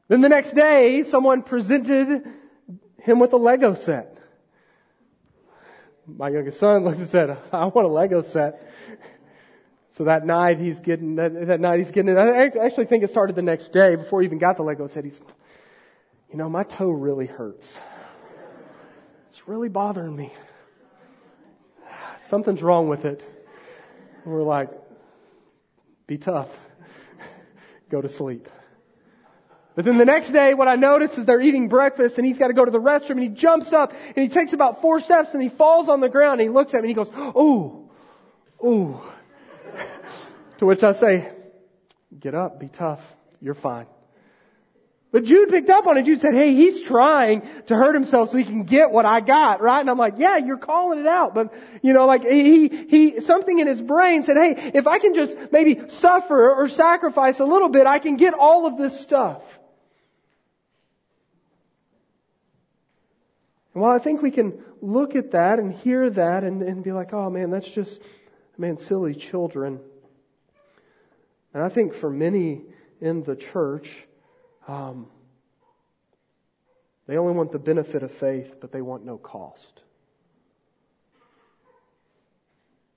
Then 0.07 0.21
the 0.21 0.29
next 0.29 0.53
day, 0.53 1.03
someone 1.03 1.41
presented 1.41 2.23
him 3.01 3.19
with 3.19 3.33
a 3.33 3.37
Lego 3.37 3.73
set. 3.73 4.17
My 6.07 6.29
youngest 6.29 6.59
son 6.59 6.85
looked 6.85 6.99
and 6.99 7.07
said, 7.07 7.37
I 7.51 7.65
want 7.65 7.87
a 7.87 7.91
Lego 7.91 8.21
set. 8.21 8.63
So 9.97 10.03
that 10.03 10.25
night 10.25 10.59
he's 10.59 10.79
getting, 10.79 11.15
that, 11.15 11.47
that 11.47 11.59
night 11.59 11.79
he's 11.79 11.91
getting 11.91 12.15
it. 12.15 12.17
I 12.17 12.45
actually 12.63 12.85
think 12.85 13.03
it 13.03 13.09
started 13.09 13.35
the 13.35 13.41
next 13.41 13.73
day 13.73 13.95
before 13.95 14.21
he 14.21 14.27
even 14.27 14.37
got 14.37 14.55
the 14.55 14.63
Lego 14.63 14.87
set. 14.87 15.03
He's, 15.03 15.19
you 16.31 16.37
know, 16.37 16.49
my 16.49 16.63
toe 16.63 16.89
really 16.89 17.25
hurts. 17.25 17.79
It's 19.29 19.47
really 19.47 19.69
bothering 19.69 20.15
me. 20.15 20.33
Something's 22.27 22.61
wrong 22.61 22.89
with 22.89 23.05
it. 23.05 23.23
And 24.23 24.33
we're 24.33 24.43
like, 24.43 24.69
be 26.05 26.17
tough. 26.17 26.49
Go 27.89 28.01
to 28.01 28.09
sleep. 28.09 28.49
But 29.75 29.85
then 29.85 29.97
the 29.97 30.05
next 30.05 30.31
day, 30.31 30.55
what 30.55 30.67
I 30.67 30.75
notice 30.75 31.17
is 31.17 31.25
they're 31.25 31.39
eating 31.39 31.69
breakfast 31.69 32.17
and 32.17 32.25
he's 32.25 32.39
got 32.39 32.47
to 32.47 32.53
go 32.53 32.65
to 32.65 32.71
the 32.71 32.79
restroom 32.79 33.11
and 33.11 33.21
he 33.21 33.29
jumps 33.29 33.71
up 33.71 33.93
and 33.93 34.17
he 34.17 34.27
takes 34.27 34.51
about 34.53 34.81
four 34.81 34.99
steps 34.99 35.33
and 35.33 35.43
he 35.43 35.49
falls 35.49 35.87
on 35.87 36.01
the 36.01 36.09
ground 36.09 36.41
and 36.41 36.49
he 36.49 36.53
looks 36.53 36.73
at 36.73 36.81
me 36.81 36.89
and 36.89 36.97
he 36.97 37.03
goes, 37.03 37.11
ooh, 37.37 37.87
ooh. 38.65 38.99
to 40.57 40.65
which 40.65 40.83
I 40.83 40.93
say, 40.93 41.31
get 42.19 42.33
up, 42.33 42.59
be 42.59 42.69
tough, 42.69 43.01
you're 43.39 43.53
fine. 43.53 43.85
But 45.09 45.23
Jude 45.23 45.49
picked 45.49 45.69
up 45.69 45.87
on 45.87 45.97
it. 45.97 46.03
Jude 46.03 46.19
said, 46.19 46.33
hey, 46.33 46.53
he's 46.53 46.81
trying 46.81 47.41
to 47.67 47.75
hurt 47.75 47.95
himself 47.95 48.31
so 48.31 48.37
he 48.37 48.43
can 48.43 48.63
get 48.63 48.91
what 48.91 49.05
I 49.05 49.21
got, 49.21 49.61
right? 49.61 49.79
And 49.79 49.89
I'm 49.89 49.97
like, 49.97 50.15
yeah, 50.17 50.35
you're 50.37 50.57
calling 50.57 50.99
it 50.99 51.07
out. 51.07 51.33
But, 51.33 51.53
you 51.81 51.93
know, 51.93 52.05
like 52.05 52.25
he, 52.25 52.67
he, 52.67 53.21
something 53.21 53.57
in 53.57 53.67
his 53.67 53.81
brain 53.81 54.23
said, 54.23 54.35
hey, 54.35 54.71
if 54.73 54.85
I 54.85 54.99
can 54.99 55.15
just 55.15 55.35
maybe 55.51 55.87
suffer 55.87 56.51
or 56.51 56.67
sacrifice 56.67 57.39
a 57.39 57.45
little 57.45 57.69
bit, 57.69 57.87
I 57.87 57.99
can 57.99 58.17
get 58.17 58.33
all 58.33 58.65
of 58.65 58.77
this 58.77 58.99
stuff. 58.99 59.41
And 63.73 63.81
while 63.81 63.95
I 63.95 63.99
think 63.99 64.21
we 64.21 64.31
can 64.31 64.61
look 64.81 65.15
at 65.15 65.31
that 65.31 65.59
and 65.59 65.71
hear 65.71 66.09
that 66.09 66.43
and, 66.43 66.61
and 66.61 66.83
be 66.83 66.91
like, 66.91 67.13
oh 67.13 67.29
man, 67.29 67.49
that's 67.49 67.67
just, 67.67 68.01
man, 68.57 68.75
silly 68.77 69.15
children. 69.15 69.79
And 71.53 71.63
I 71.63 71.69
think 71.69 71.95
for 71.95 72.09
many 72.09 72.63
in 72.99 73.23
the 73.23 73.35
church, 73.35 73.89
um, 74.67 75.07
they 77.07 77.17
only 77.17 77.33
want 77.33 77.51
the 77.51 77.59
benefit 77.59 78.03
of 78.03 78.11
faith, 78.11 78.55
but 78.59 78.71
they 78.71 78.81
want 78.81 79.05
no 79.05 79.17
cost. 79.17 79.81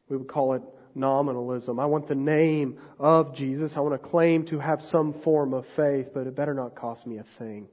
We 0.09 0.17
would 0.17 0.29
call 0.29 0.55
it 0.55 0.63
nominalism. 0.97 1.79
I 1.79 1.87
want 1.87 2.09
the 2.09 2.17
name 2.17 2.79
of 2.99 3.35
Jesus. 3.35 3.77
I 3.77 3.81
want 3.81 4.01
to 4.01 4.09
claim 4.09 4.45
to 4.47 4.59
have 4.59 4.83
some 4.83 5.13
form 5.13 5.55
of 5.55 5.65
faith, 5.77 6.09
but 6.13 6.27
it 6.27 6.35
better 6.35 6.55
not 6.55 6.75
cost 6.75 7.07
me 7.07 7.19
a 7.19 7.25
thing. 7.39 7.69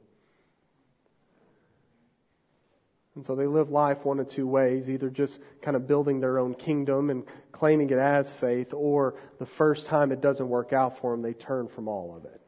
And 3.16 3.26
so 3.26 3.34
they 3.34 3.48
live 3.48 3.72
life 3.72 4.06
one 4.06 4.20
of 4.20 4.30
two 4.30 4.46
ways 4.46 4.92
either 4.92 5.10
just 5.10 5.40
kind 5.64 5.76
of 5.76 5.88
building 5.88 6.20
their 6.20 6.38
own 6.38 6.54
kingdom 6.54 7.10
and 7.10 7.24
claiming 7.52 7.90
it 7.90 7.98
as 7.98 8.32
faith, 8.34 8.72
or 8.74 9.16
the 9.40 9.48
first 9.48 9.88
time 9.88 10.12
it 10.12 10.22
doesn't 10.22 10.48
work 10.48 10.72
out 10.72 11.00
for 11.02 11.14
them, 11.14 11.24
they 11.24 11.34
turn 11.34 11.68
from 11.68 11.88
all 11.88 12.16
of 12.16 12.26
it 12.26 12.47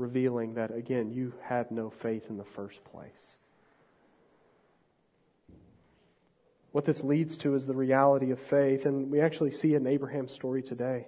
revealing 0.00 0.54
that, 0.54 0.74
again, 0.74 1.12
you 1.12 1.32
had 1.42 1.70
no 1.70 1.90
faith 1.90 2.24
in 2.28 2.36
the 2.36 2.44
first 2.56 2.82
place. 2.84 3.36
What 6.72 6.84
this 6.84 7.02
leads 7.02 7.36
to 7.38 7.54
is 7.54 7.66
the 7.66 7.74
reality 7.74 8.30
of 8.30 8.38
faith, 8.48 8.86
and 8.86 9.10
we 9.10 9.20
actually 9.20 9.50
see 9.50 9.74
it 9.74 9.78
in 9.78 9.86
Abraham's 9.86 10.32
story 10.32 10.62
today. 10.62 11.06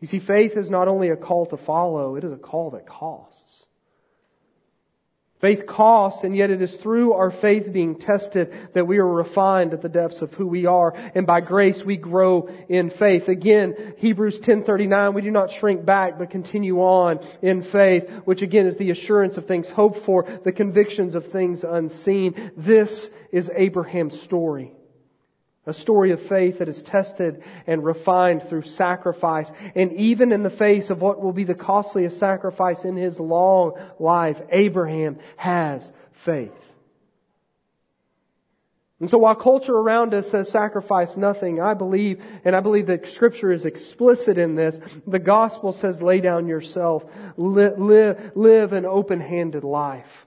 You 0.00 0.06
see, 0.06 0.18
faith 0.18 0.56
is 0.56 0.70
not 0.70 0.86
only 0.86 1.08
a 1.08 1.16
call 1.16 1.46
to 1.46 1.56
follow, 1.56 2.16
it 2.16 2.24
is 2.24 2.32
a 2.32 2.36
call 2.36 2.70
that 2.70 2.86
costs. 2.86 3.64
Faith 5.40 5.66
costs, 5.66 6.24
and 6.24 6.34
yet 6.36 6.50
it 6.50 6.60
is 6.60 6.74
through 6.74 7.12
our 7.12 7.30
faith 7.30 7.72
being 7.72 7.94
tested 7.94 8.52
that 8.72 8.88
we 8.88 8.98
are 8.98 9.06
refined 9.06 9.72
at 9.72 9.82
the 9.82 9.88
depths 9.88 10.20
of 10.20 10.34
who 10.34 10.46
we 10.46 10.66
are, 10.66 10.92
and 11.14 11.26
by 11.26 11.40
grace 11.40 11.84
we 11.84 11.96
grow 11.96 12.48
in 12.68 12.90
faith. 12.90 13.28
Again, 13.28 13.94
Hebrews 13.98 14.40
10:39, 14.40 15.14
we 15.14 15.22
do 15.22 15.30
not 15.30 15.52
shrink 15.52 15.84
back 15.84 16.18
but 16.18 16.30
continue 16.30 16.80
on 16.80 17.20
in 17.40 17.62
faith, 17.62 18.10
which 18.24 18.42
again 18.42 18.66
is 18.66 18.76
the 18.76 18.90
assurance 18.90 19.36
of 19.36 19.46
things 19.46 19.70
hoped 19.70 19.98
for, 19.98 20.26
the 20.42 20.52
convictions 20.52 21.14
of 21.14 21.26
things 21.26 21.62
unseen. 21.62 22.50
This 22.56 23.08
is 23.30 23.48
Abraham's 23.54 24.20
story. 24.20 24.72
A 25.68 25.74
story 25.74 26.12
of 26.12 26.22
faith 26.22 26.60
that 26.60 26.68
is 26.68 26.80
tested 26.80 27.42
and 27.66 27.84
refined 27.84 28.48
through 28.48 28.62
sacrifice. 28.62 29.52
And 29.74 29.92
even 29.92 30.32
in 30.32 30.42
the 30.42 30.48
face 30.48 30.88
of 30.88 31.02
what 31.02 31.20
will 31.20 31.34
be 31.34 31.44
the 31.44 31.54
costliest 31.54 32.18
sacrifice 32.18 32.86
in 32.86 32.96
his 32.96 33.20
long 33.20 33.78
life, 33.98 34.40
Abraham 34.50 35.18
has 35.36 35.92
faith. 36.24 36.52
And 38.98 39.10
so 39.10 39.18
while 39.18 39.34
culture 39.34 39.76
around 39.76 40.14
us 40.14 40.30
says 40.30 40.48
sacrifice 40.48 41.18
nothing, 41.18 41.60
I 41.60 41.74
believe, 41.74 42.22
and 42.46 42.56
I 42.56 42.60
believe 42.60 42.86
that 42.86 43.06
scripture 43.06 43.52
is 43.52 43.66
explicit 43.66 44.38
in 44.38 44.54
this, 44.54 44.80
the 45.06 45.18
gospel 45.18 45.74
says 45.74 46.00
lay 46.00 46.22
down 46.22 46.48
yourself, 46.48 47.04
live, 47.36 47.78
live, 47.78 48.32
live 48.34 48.72
an 48.72 48.86
open-handed 48.86 49.64
life. 49.64 50.26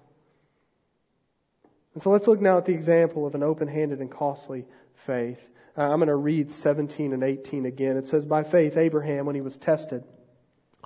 And 1.95 2.03
so 2.03 2.12
let's 2.12 2.27
look 2.27 2.39
now 2.39 2.60
at 2.60 2.65
the 2.65 2.74
example 2.74 3.25
of 3.25 3.33
an 3.33 3.41
open-handed 3.41 4.00
and 4.00 4.12
costly 4.12 4.65
faith. 5.05 5.39
Uh, 5.77 5.84
I'm 5.84 5.98
going 5.98 6.08
to 6.08 6.15
read 6.15 6.51
17 6.51 7.13
and 7.13 7.24
18 7.24 7.65
again. 7.65 7.98
It 7.98 8.08
says, 8.08 8.25
By 8.25 8.43
faith, 8.43 8.77
Abraham, 8.77 9.25
when 9.25 9.36
he 9.36 9.41
was 9.41 9.58
tested, 9.58 10.03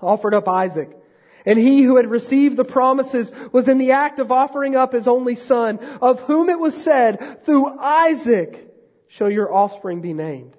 offered 0.01 0.33
up 0.33 0.47
Isaac. 0.47 0.89
And 1.45 1.59
he 1.59 1.83
who 1.83 1.97
had 1.97 2.09
received 2.09 2.57
the 2.57 2.65
promises 2.65 3.31
was 3.51 3.67
in 3.67 3.77
the 3.77 3.91
act 3.91 4.19
of 4.19 4.31
offering 4.31 4.75
up 4.75 4.93
his 4.93 5.07
only 5.07 5.35
son, 5.35 5.77
of 6.01 6.21
whom 6.21 6.49
it 6.49 6.59
was 6.59 6.75
said, 6.75 7.45
Through 7.45 7.79
Isaac 7.79 8.73
shall 9.07 9.29
your 9.29 9.53
offspring 9.53 10.01
be 10.01 10.13
named. 10.13 10.55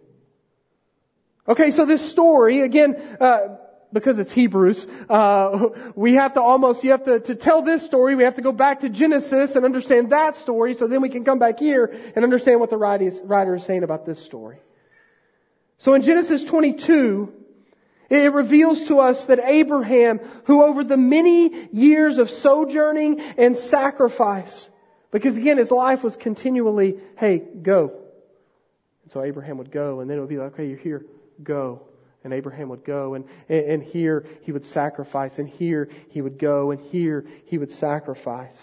Okay, 1.49 1.71
so 1.71 1.85
this 1.85 2.09
story, 2.09 2.61
again, 2.61 2.97
uh, 3.21 3.57
because 3.97 4.19
it's 4.19 4.31
Hebrews, 4.33 4.87
uh, 5.09 5.69
we 5.95 6.17
have 6.17 6.35
to 6.35 6.43
almost, 6.43 6.85
you 6.85 6.91
have 6.91 7.05
to, 7.05 7.19
to 7.19 7.35
tell 7.35 7.63
this 7.63 7.83
story, 7.83 8.15
we 8.15 8.25
have 8.25 8.35
to 8.35 8.43
go 8.43 8.53
back 8.53 8.81
to 8.81 8.91
Genesis 8.91 9.57
and 9.57 9.65
understand 9.65 10.11
that 10.11 10.37
story, 10.37 10.75
so 10.75 10.87
then 10.87 11.01
we 11.01 11.09
can 11.09 11.25
come 11.25 11.39
back 11.39 11.59
here 11.59 11.87
and 12.15 12.23
understand 12.23 12.61
what 12.61 12.69
the 12.69 12.77
writer 12.77 13.55
is, 13.55 13.65
saying 13.65 13.85
about 13.85 14.05
this 14.05 14.23
story. 14.23 14.59
So 15.79 15.95
in 15.95 16.03
Genesis 16.03 16.45
22, 16.45 17.33
it 18.11 18.35
reveals 18.35 18.87
to 18.89 19.01
us 19.01 19.25
that 19.27 19.41
Abraham, 19.43 20.19
who 20.45 20.63
over 20.63 20.85
the 20.85 20.99
many 20.99 21.69
years 21.73 22.19
of 22.19 22.29
sojourning 22.29 23.21
and 23.21 23.57
sacrifice, 23.57 24.69
because 25.11 25.39
again, 25.39 25.57
his 25.57 25.71
life 25.71 26.03
was 26.03 26.17
continually, 26.17 26.99
hey, 27.17 27.39
go. 27.39 27.93
And 29.05 29.13
so 29.13 29.23
Abraham 29.23 29.57
would 29.57 29.71
go, 29.71 30.01
and 30.01 30.11
then 30.11 30.19
it 30.19 30.21
would 30.21 30.29
be 30.29 30.37
like, 30.37 30.53
okay, 30.53 30.67
you're 30.67 30.77
here, 30.77 31.07
go. 31.43 31.81
And 32.27 32.35
Abraham 32.35 32.71
would 32.71 32.85
go, 32.85 33.15
and, 33.15 33.25
and 33.49 33.81
here 33.81 34.27
he 34.43 34.51
would 34.51 34.65
sacrifice, 34.65 35.39
and 35.39 35.49
here 35.49 35.89
he 36.09 36.21
would 36.21 36.41
go, 36.41 36.73
and 36.73 36.81
here 36.81 37.25
he 37.45 37.57
would 37.57 37.71
sacrifice. 37.71 38.61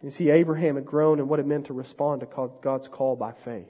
You 0.00 0.12
see, 0.12 0.30
Abraham 0.30 0.76
had 0.76 0.86
grown 0.86 1.18
in 1.18 1.26
what 1.26 1.40
it 1.40 1.46
meant 1.48 1.66
to 1.66 1.72
respond 1.72 2.20
to 2.20 2.50
God's 2.62 2.86
call 2.86 3.16
by 3.16 3.32
faith. 3.32 3.66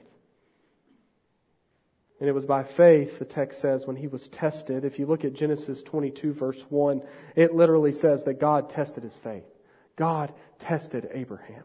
And 2.19 2.29
it 2.29 2.33
was 2.33 2.45
by 2.45 2.65
faith, 2.65 3.17
the 3.17 3.25
text 3.25 3.61
says, 3.61 3.87
when 3.87 3.95
he 3.95 4.05
was 4.05 4.27
tested. 4.27 4.85
If 4.85 4.99
you 4.99 5.07
look 5.07 5.25
at 5.25 5.33
Genesis 5.33 5.81
22, 5.81 6.33
verse 6.33 6.61
1, 6.69 7.01
it 7.35 7.55
literally 7.55 7.93
says 7.93 8.21
that 8.25 8.39
God 8.39 8.69
tested 8.69 9.01
his 9.01 9.15
faith. 9.23 9.47
God 9.95 10.31
tested 10.59 11.09
Abraham. 11.11 11.63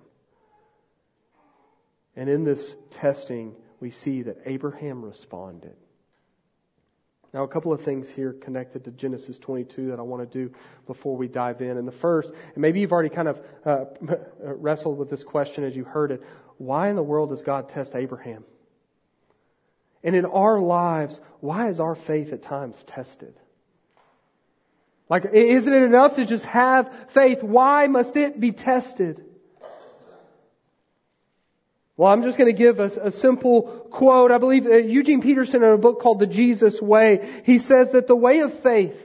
And 2.17 2.31
in 2.31 2.45
this 2.45 2.75
testing, 2.93 3.55
we 3.81 3.91
see 3.91 4.23
that 4.23 4.39
Abraham 4.47 5.05
responded. 5.05 5.77
Now, 7.35 7.43
a 7.43 7.49
couple 7.49 7.73
of 7.73 7.83
things 7.83 8.09
here 8.09 8.33
connected 8.33 8.85
to 8.85 8.91
Genesis 8.93 9.39
22 9.39 9.91
that 9.91 9.99
I 9.99 10.03
want 10.03 10.31
to 10.31 10.39
do 10.39 10.55
before 10.87 11.17
we 11.17 11.29
dive 11.29 11.61
in. 11.61 11.77
And 11.77 11.87
the 11.87 11.93
first, 11.93 12.31
and 12.31 12.63
maybe 12.63 12.81
you've 12.81 12.93
already 12.93 13.15
kind 13.15 13.29
of 13.29 13.41
uh, 13.65 13.85
wrestled 14.41 14.99
with 14.99 15.11
this 15.11 15.23
question 15.23 15.65
as 15.65 15.77
you 15.77 15.85
heard 15.85 16.13
it 16.13 16.23
why 16.59 16.89
in 16.89 16.97
the 16.97 17.03
world 17.03 17.31
does 17.31 17.43
God 17.43 17.69
test 17.69 17.95
Abraham? 17.95 18.45
And 20.03 20.17
in 20.17 20.25
our 20.25 20.59
lives, 20.59 21.21
why 21.41 21.69
is 21.69 21.81
our 21.81 21.95
faith 21.95 22.33
at 22.33 22.43
times 22.43 22.83
tested? 22.87 23.35
Like, 25.09 25.27
isn't 25.33 25.73
it 25.73 25.83
enough 25.83 26.17
to 26.17 26.25
just 26.25 26.45
have 26.47 26.93
faith? 27.11 27.43
Why 27.43 27.87
must 27.87 28.17
it 28.17 28.41
be 28.41 28.53
tested? 28.53 29.25
Well, 31.97 32.13
I'm 32.13 32.23
just 32.23 32.37
going 32.37 32.55
to 32.55 32.59
give 32.59 32.79
a, 32.79 32.87
a 33.03 33.11
simple 33.11 33.63
quote. 33.91 34.31
I 34.31 34.39
believe 34.39 34.67
uh, 34.67 34.77
Eugene 34.77 35.23
Peterson 35.23 35.63
in 35.63 35.71
a 35.71 35.79
book 35.79 36.01
called 36.01 36.19
The 36.19 36.27
Jesus 36.27 36.81
Way, 36.81 37.43
he 37.45 37.59
says 37.59 37.93
that 37.93 38.07
the 38.07 38.17
way 38.17 38.41
of 38.41 38.61
faith 38.61 38.97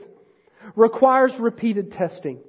requires 0.76 1.38
repeated 1.38 1.90
testing 1.90 2.40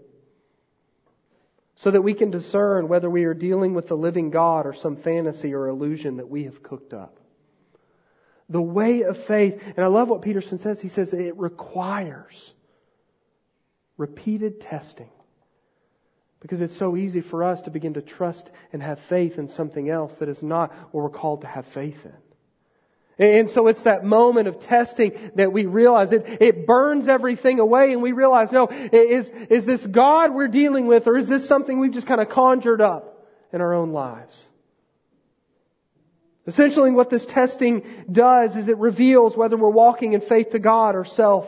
so 1.75 1.91
that 1.91 2.01
we 2.01 2.13
can 2.13 2.29
discern 2.29 2.87
whether 2.87 3.09
we 3.09 3.23
are 3.23 3.33
dealing 3.33 3.73
with 3.73 3.87
the 3.87 3.95
living 3.95 4.29
God 4.29 4.65
or 4.65 4.73
some 4.73 4.95
fantasy 4.95 5.53
or 5.53 5.67
illusion 5.67 6.17
that 6.17 6.29
we 6.29 6.43
have 6.43 6.61
cooked 6.61 6.93
up. 6.93 7.19
The 8.49 8.61
way 8.61 9.03
of 9.03 9.17
faith, 9.17 9.61
and 9.75 9.83
I 9.83 9.87
love 9.87 10.09
what 10.09 10.21
Peterson 10.21 10.59
says, 10.59 10.79
he 10.79 10.89
says 10.89 11.13
it 11.13 11.37
requires 11.37 12.53
repeated 13.97 14.61
testing. 14.61 15.09
Because 16.43 16.61
it's 16.61 16.77
so 16.77 16.95
easy 16.95 17.21
for 17.21 17.43
us 17.43 17.61
to 17.61 17.71
begin 17.71 17.95
to 17.95 18.01
trust 18.01 18.51
and 18.71 18.83
have 18.83 18.99
faith 18.99 19.39
in 19.39 19.47
something 19.47 19.89
else 19.89 20.15
that 20.17 20.29
is 20.29 20.43
not 20.43 20.71
what 20.91 21.01
we're 21.01 21.09
called 21.09 21.41
to 21.41 21.47
have 21.47 21.65
faith 21.67 22.05
in. 22.05 22.13
And 23.17 23.49
so 23.49 23.67
it's 23.67 23.83
that 23.83 24.03
moment 24.03 24.47
of 24.47 24.59
testing 24.59 25.31
that 25.35 25.53
we 25.53 25.65
realize 25.65 26.11
it, 26.11 26.25
it 26.41 26.67
burns 26.67 27.07
everything 27.07 27.59
away 27.59 27.93
and 27.93 28.01
we 28.01 28.11
realize, 28.11 28.51
no, 28.51 28.67
is, 28.67 29.29
is 29.49 29.65
this 29.65 29.85
God 29.85 30.33
we're 30.33 30.49
dealing 30.49 30.85
with 30.85 31.07
or 31.07 31.17
is 31.17 31.29
this 31.29 31.47
something 31.47 31.79
we've 31.79 31.93
just 31.93 32.07
kind 32.07 32.19
of 32.19 32.29
conjured 32.29 32.81
up 32.81 33.25
in 33.53 33.61
our 33.61 33.73
own 33.73 33.93
lives? 33.93 34.37
Essentially 36.45 36.91
what 36.91 37.09
this 37.09 37.25
testing 37.25 37.83
does 38.11 38.57
is 38.57 38.67
it 38.67 38.77
reveals 38.77 39.37
whether 39.37 39.55
we're 39.55 39.69
walking 39.69 40.13
in 40.13 40.19
faith 40.19 40.49
to 40.49 40.59
God 40.59 40.95
or 40.95 41.05
self. 41.05 41.47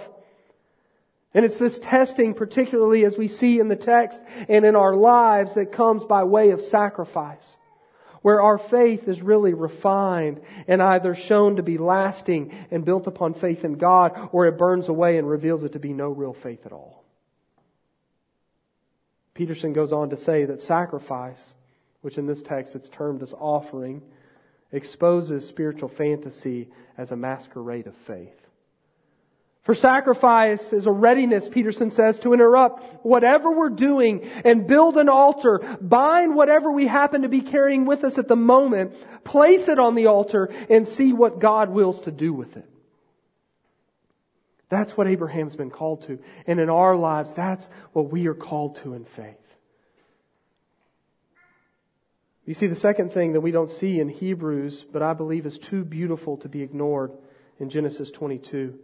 And 1.35 1.43
it's 1.43 1.57
this 1.57 1.77
testing, 1.79 2.33
particularly 2.33 3.03
as 3.03 3.17
we 3.17 3.27
see 3.27 3.59
in 3.59 3.67
the 3.67 3.75
text 3.75 4.23
and 4.47 4.63
in 4.63 4.75
our 4.77 4.95
lives, 4.95 5.53
that 5.55 5.73
comes 5.73 6.05
by 6.05 6.23
way 6.23 6.51
of 6.51 6.61
sacrifice. 6.61 7.45
Where 8.21 8.41
our 8.41 8.57
faith 8.57 9.09
is 9.09 9.21
really 9.21 9.53
refined 9.53 10.41
and 10.65 10.81
either 10.81 11.13
shown 11.13 11.57
to 11.57 11.61
be 11.61 11.77
lasting 11.77 12.53
and 12.71 12.85
built 12.85 13.05
upon 13.05 13.33
faith 13.33 13.65
in 13.65 13.73
God, 13.73 14.29
or 14.31 14.47
it 14.47 14.57
burns 14.57 14.87
away 14.87 15.17
and 15.17 15.29
reveals 15.29 15.65
it 15.65 15.73
to 15.73 15.79
be 15.79 15.91
no 15.91 16.07
real 16.07 16.33
faith 16.33 16.65
at 16.65 16.71
all. 16.71 17.03
Peterson 19.33 19.73
goes 19.73 19.91
on 19.91 20.11
to 20.11 20.17
say 20.17 20.45
that 20.45 20.61
sacrifice, 20.61 21.53
which 22.01 22.17
in 22.17 22.25
this 22.25 22.41
text 22.41 22.75
it's 22.75 22.87
termed 22.87 23.21
as 23.21 23.33
offering, 23.33 24.01
exposes 24.71 25.45
spiritual 25.45 25.89
fantasy 25.89 26.69
as 26.97 27.11
a 27.11 27.15
masquerade 27.17 27.87
of 27.87 27.95
faith. 28.07 28.44
For 29.65 29.73
sacrifice 29.73 30.73
is 30.73 30.85
a 30.85 30.91
readiness, 30.91 31.49
Peterson 31.49 31.89
says, 31.89 32.19
to 32.19 32.33
interrupt 32.33 33.03
whatever 33.03 33.51
we're 33.51 33.69
doing 33.69 34.23
and 34.45 34.67
build 34.67 34.95
an 34.95 35.09
altar, 35.09 35.77
bind 35.81 36.35
whatever 36.35 36.71
we 36.71 36.85
happen 36.85 37.23
to 37.23 37.29
be 37.29 37.41
carrying 37.41 37.85
with 37.85 38.03
us 38.03 38.19
at 38.19 38.27
the 38.27 38.35
moment, 38.35 38.93
place 39.23 39.67
it 39.67 39.79
on 39.79 39.95
the 39.95 40.05
altar, 40.05 40.53
and 40.69 40.87
see 40.87 41.13
what 41.13 41.39
God 41.39 41.71
wills 41.71 41.99
to 42.01 42.11
do 42.11 42.31
with 42.31 42.55
it. 42.55 42.69
That's 44.69 44.95
what 44.95 45.07
Abraham's 45.07 45.55
been 45.55 45.71
called 45.71 46.03
to. 46.03 46.19
And 46.45 46.59
in 46.59 46.69
our 46.69 46.95
lives, 46.95 47.33
that's 47.33 47.67
what 47.91 48.11
we 48.11 48.27
are 48.27 48.35
called 48.35 48.75
to 48.83 48.93
in 48.93 49.05
faith. 49.05 49.35
You 52.45 52.53
see, 52.53 52.67
the 52.67 52.75
second 52.75 53.13
thing 53.13 53.33
that 53.33 53.41
we 53.41 53.49
don't 53.49 53.71
see 53.71 53.99
in 53.99 54.09
Hebrews, 54.09 54.85
but 54.93 55.01
I 55.01 55.13
believe 55.13 55.47
is 55.47 55.57
too 55.57 55.83
beautiful 55.83 56.37
to 56.37 56.49
be 56.49 56.61
ignored 56.61 57.13
in 57.59 57.71
Genesis 57.71 58.11
22, 58.11 58.77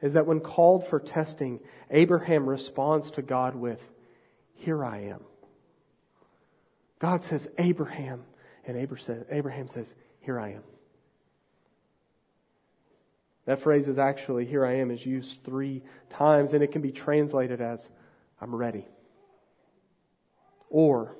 is 0.00 0.12
that 0.12 0.26
when 0.26 0.40
called 0.40 0.86
for 0.86 1.00
testing, 1.00 1.60
Abraham 1.90 2.48
responds 2.48 3.10
to 3.12 3.22
God 3.22 3.54
with, 3.54 3.80
Here 4.54 4.84
I 4.84 5.04
am. 5.04 5.20
God 6.98 7.24
says, 7.24 7.48
Abraham, 7.58 8.22
and 8.66 8.76
Abraham 8.76 9.68
says, 9.68 9.92
Here 10.20 10.38
I 10.38 10.52
am. 10.52 10.62
That 13.46 13.62
phrase 13.62 13.88
is 13.88 13.98
actually, 13.98 14.44
Here 14.44 14.64
I 14.64 14.76
am, 14.76 14.90
is 14.90 15.04
used 15.04 15.38
three 15.44 15.82
times, 16.10 16.52
and 16.52 16.62
it 16.62 16.70
can 16.70 16.82
be 16.82 16.92
translated 16.92 17.60
as, 17.60 17.88
I'm 18.40 18.54
ready. 18.54 18.86
Or, 20.70 21.16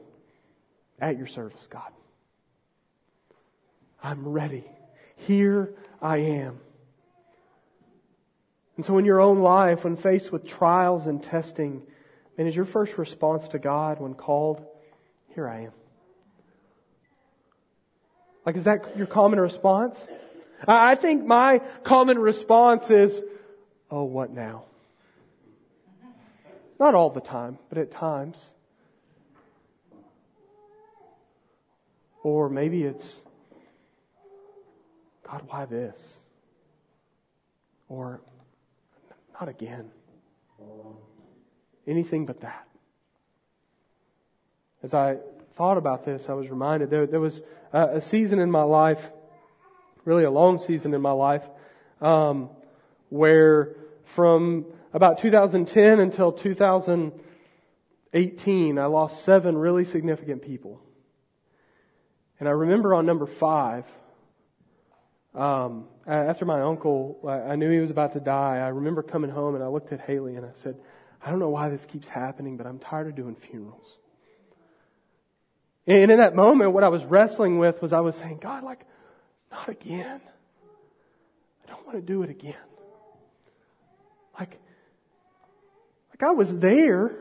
at 1.00 1.16
your 1.16 1.26
service, 1.26 1.66
God. 1.70 1.90
I'm 4.02 4.28
ready. 4.28 4.64
Here 5.16 5.74
I 6.00 6.18
am. 6.18 6.60
And 8.78 8.86
so 8.86 8.96
in 8.96 9.04
your 9.04 9.20
own 9.20 9.40
life, 9.40 9.82
when 9.82 9.96
faced 9.96 10.30
with 10.30 10.46
trials 10.46 11.06
and 11.06 11.20
testing, 11.20 11.82
and 12.38 12.46
is 12.46 12.54
your 12.54 12.64
first 12.64 12.96
response 12.96 13.48
to 13.48 13.58
God 13.58 13.98
when 13.98 14.14
called, 14.14 14.64
here 15.34 15.48
I 15.48 15.62
am. 15.62 15.72
Like, 18.46 18.56
is 18.56 18.64
that 18.64 18.96
your 18.96 19.08
common 19.08 19.40
response? 19.40 19.98
I 20.66 20.94
think 20.94 21.26
my 21.26 21.58
common 21.82 22.20
response 22.20 22.88
is, 22.88 23.20
oh, 23.90 24.04
what 24.04 24.30
now? 24.30 24.62
Not 26.78 26.94
all 26.94 27.10
the 27.10 27.20
time, 27.20 27.58
but 27.68 27.78
at 27.78 27.90
times. 27.90 28.38
Or 32.22 32.48
maybe 32.48 32.84
it's, 32.84 33.20
God, 35.28 35.42
why 35.48 35.64
this? 35.64 36.00
Or, 37.88 38.20
not 39.40 39.48
again. 39.48 39.90
Anything 41.86 42.26
but 42.26 42.40
that. 42.40 42.66
As 44.82 44.92
I 44.94 45.18
thought 45.56 45.78
about 45.78 46.04
this, 46.04 46.28
I 46.28 46.34
was 46.34 46.50
reminded 46.50 46.90
there, 46.90 47.06
there 47.06 47.20
was 47.20 47.40
a, 47.72 47.96
a 47.96 48.00
season 48.00 48.40
in 48.40 48.50
my 48.50 48.62
life, 48.62 49.00
really 50.04 50.24
a 50.24 50.30
long 50.30 50.60
season 50.64 50.94
in 50.94 51.00
my 51.00 51.12
life, 51.12 51.44
um, 52.00 52.50
where 53.08 53.76
from 54.14 54.66
about 54.92 55.18
2010 55.18 56.00
until 56.00 56.32
2018, 56.32 58.78
I 58.78 58.86
lost 58.86 59.24
seven 59.24 59.56
really 59.56 59.84
significant 59.84 60.42
people. 60.42 60.80
And 62.40 62.48
I 62.48 62.52
remember 62.52 62.94
on 62.94 63.06
number 63.06 63.26
five, 63.26 63.84
um, 65.38 65.84
after 66.04 66.44
my 66.44 66.60
uncle, 66.62 67.16
I 67.26 67.54
knew 67.54 67.70
he 67.70 67.78
was 67.78 67.90
about 67.90 68.14
to 68.14 68.20
die. 68.20 68.56
I 68.56 68.68
remember 68.68 69.02
coming 69.02 69.30
home 69.30 69.54
and 69.54 69.62
I 69.62 69.68
looked 69.68 69.92
at 69.92 70.00
Haley 70.00 70.34
and 70.34 70.44
I 70.44 70.50
said, 70.54 70.76
I 71.24 71.30
don't 71.30 71.38
know 71.38 71.50
why 71.50 71.68
this 71.68 71.84
keeps 71.84 72.08
happening, 72.08 72.56
but 72.56 72.66
I'm 72.66 72.80
tired 72.80 73.06
of 73.06 73.14
doing 73.14 73.36
funerals. 73.36 73.98
And 75.86 76.10
in 76.10 76.18
that 76.18 76.34
moment, 76.34 76.72
what 76.72 76.82
I 76.82 76.88
was 76.88 77.04
wrestling 77.04 77.58
with 77.58 77.80
was 77.80 77.92
I 77.92 78.00
was 78.00 78.16
saying, 78.16 78.38
God, 78.42 78.64
like, 78.64 78.84
not 79.52 79.68
again. 79.68 80.20
I 81.64 81.70
don't 81.70 81.86
want 81.86 81.98
to 81.98 82.02
do 82.02 82.22
it 82.24 82.30
again. 82.30 82.54
Like, 84.38 84.58
like 86.10 86.22
I 86.22 86.32
was 86.32 86.54
there, 86.56 87.14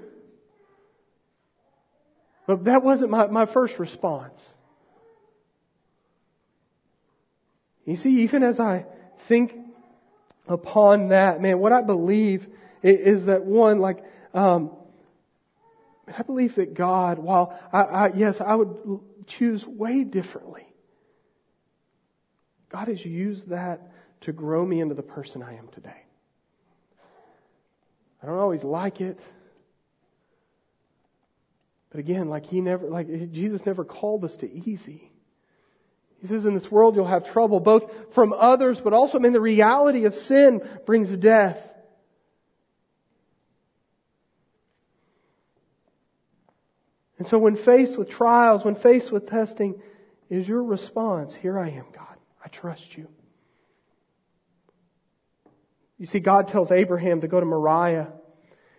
but 2.48 2.66
that 2.66 2.84
wasn't 2.84 3.12
my, 3.12 3.28
my 3.28 3.46
first 3.46 3.78
response. 3.78 4.42
You 7.88 7.96
see, 7.96 8.24
even 8.24 8.44
as 8.44 8.60
I 8.60 8.86
think 9.30 9.56
upon 10.46 11.10
that, 11.10 11.42
man, 11.42 11.60
what 11.60 11.72
I 11.72 11.82
believe 11.82 12.46
is 12.84 13.26
that 13.26 13.46
one, 13.46 13.80
like, 13.80 14.04
um, 14.34 14.72
I 16.06 16.22
believe 16.24 16.56
that 16.56 16.74
God, 16.74 17.18
while 17.18 17.58
I, 17.72 17.80
I, 17.80 18.08
yes, 18.14 18.42
I 18.42 18.56
would 18.56 19.00
choose 19.26 19.66
way 19.66 20.04
differently, 20.04 20.68
God 22.70 22.90
has 22.90 23.04
used 23.04 23.50
that 23.50 23.94
to 24.22 24.34
grow 24.34 24.66
me 24.66 24.82
into 24.82 24.94
the 24.94 25.02
person 25.02 25.42
I 25.42 25.56
am 25.56 25.70
today. 25.70 26.04
I 28.22 28.26
don't 28.26 28.38
always 28.38 28.66
like 28.66 29.00
it. 29.00 29.18
But 31.90 32.02
again, 32.02 32.28
like 32.28 32.48
he 32.48 32.60
never, 32.60 32.86
like 32.90 33.32
Jesus 33.32 33.66
never 33.66 33.86
called 33.86 34.26
us 34.26 34.36
to 34.38 34.52
easy. 34.52 35.10
He 36.22 36.28
says, 36.28 36.46
in 36.46 36.54
this 36.54 36.72
world 36.72 36.96
you'll 36.96 37.06
have 37.06 37.32
trouble, 37.32 37.60
both 37.60 37.92
from 38.14 38.34
others, 38.34 38.80
but 38.80 38.94
also, 38.94 39.18
I 39.18 39.22
mean, 39.22 39.34
the 39.34 39.42
reality 39.42 40.06
of 40.06 40.16
sin 40.16 40.62
brings 40.86 41.10
death. 41.10 41.60
And 47.20 47.28
so 47.28 47.38
when 47.38 47.56
faced 47.56 47.98
with 47.98 48.10
trials, 48.10 48.64
when 48.64 48.76
faced 48.76 49.12
with 49.12 49.28
testing, 49.28 49.82
is 50.30 50.48
your 50.48 50.64
response, 50.64 51.34
here 51.36 51.58
I 51.58 51.70
am, 51.70 51.86
God. 51.92 52.16
I 52.44 52.50
trust 52.50 52.98
you. 52.98 53.08
You 55.98 56.06
see, 56.06 56.20
God 56.20 56.48
tells 56.48 56.72
Abraham 56.72 57.22
to 57.22 57.28
go 57.28 57.40
to 57.40 57.46
Moriah 57.46 58.14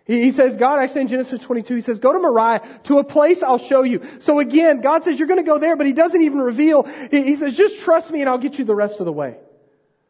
he 0.09 0.31
says, 0.31 0.57
God 0.57 0.79
actually 0.79 1.01
in 1.01 1.07
Genesis 1.07 1.39
22, 1.39 1.75
he 1.75 1.81
says, 1.81 1.99
go 1.99 2.11
to 2.11 2.17
Moriah, 2.17 2.79
to 2.85 2.97
a 2.97 3.03
place 3.03 3.43
I'll 3.43 3.59
show 3.59 3.83
you. 3.83 4.01
So 4.21 4.39
again, 4.39 4.81
God 4.81 5.03
says, 5.03 5.19
you're 5.19 5.27
going 5.27 5.39
to 5.39 5.47
go 5.47 5.59
there, 5.59 5.75
but 5.75 5.85
he 5.85 5.93
doesn't 5.93 6.19
even 6.19 6.39
reveal. 6.39 6.81
He 7.11 7.35
says, 7.35 7.55
just 7.55 7.77
trust 7.77 8.09
me 8.09 8.21
and 8.21 8.27
I'll 8.27 8.39
get 8.39 8.57
you 8.57 8.65
the 8.65 8.73
rest 8.73 8.99
of 8.99 9.05
the 9.05 9.11
way. 9.11 9.37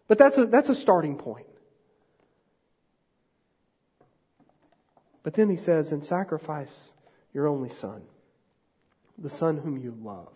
But 0.07 0.17
that's 0.17 0.37
a, 0.37 0.45
that's 0.45 0.69
a 0.69 0.75
starting 0.75 1.17
point. 1.17 1.47
But 5.21 5.33
then 5.33 5.49
he 5.49 5.57
says, 5.57 5.91
and 5.91 6.03
sacrifice 6.03 6.93
your 7.33 7.47
only 7.47 7.69
son, 7.69 8.01
the 9.17 9.29
son 9.29 9.57
whom 9.57 9.75
you 9.75 9.97
love. 10.01 10.31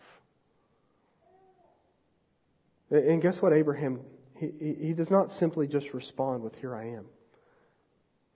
And 2.92 3.22
guess 3.22 3.42
what, 3.42 3.54
Abraham, 3.54 4.02
he, 4.36 4.76
he 4.82 4.94
does 4.94 5.10
not 5.10 5.32
simply 5.32 5.68
just 5.68 5.94
respond 5.94 6.44
with, 6.44 6.54
here 6.60 6.76
I 6.76 6.90
am. 6.90 7.06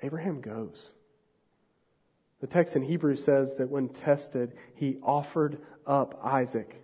Abraham 0.02 0.40
goes. 0.40 0.94
The 2.42 2.48
text 2.48 2.76
in 2.76 2.84
Hebrews 2.84 3.24
says 3.24 3.54
that 3.58 3.70
when 3.70 3.90
tested, 3.90 4.54
he 4.76 4.98
offered 5.02 5.60
up 5.86 6.20
Isaac, 6.24 6.76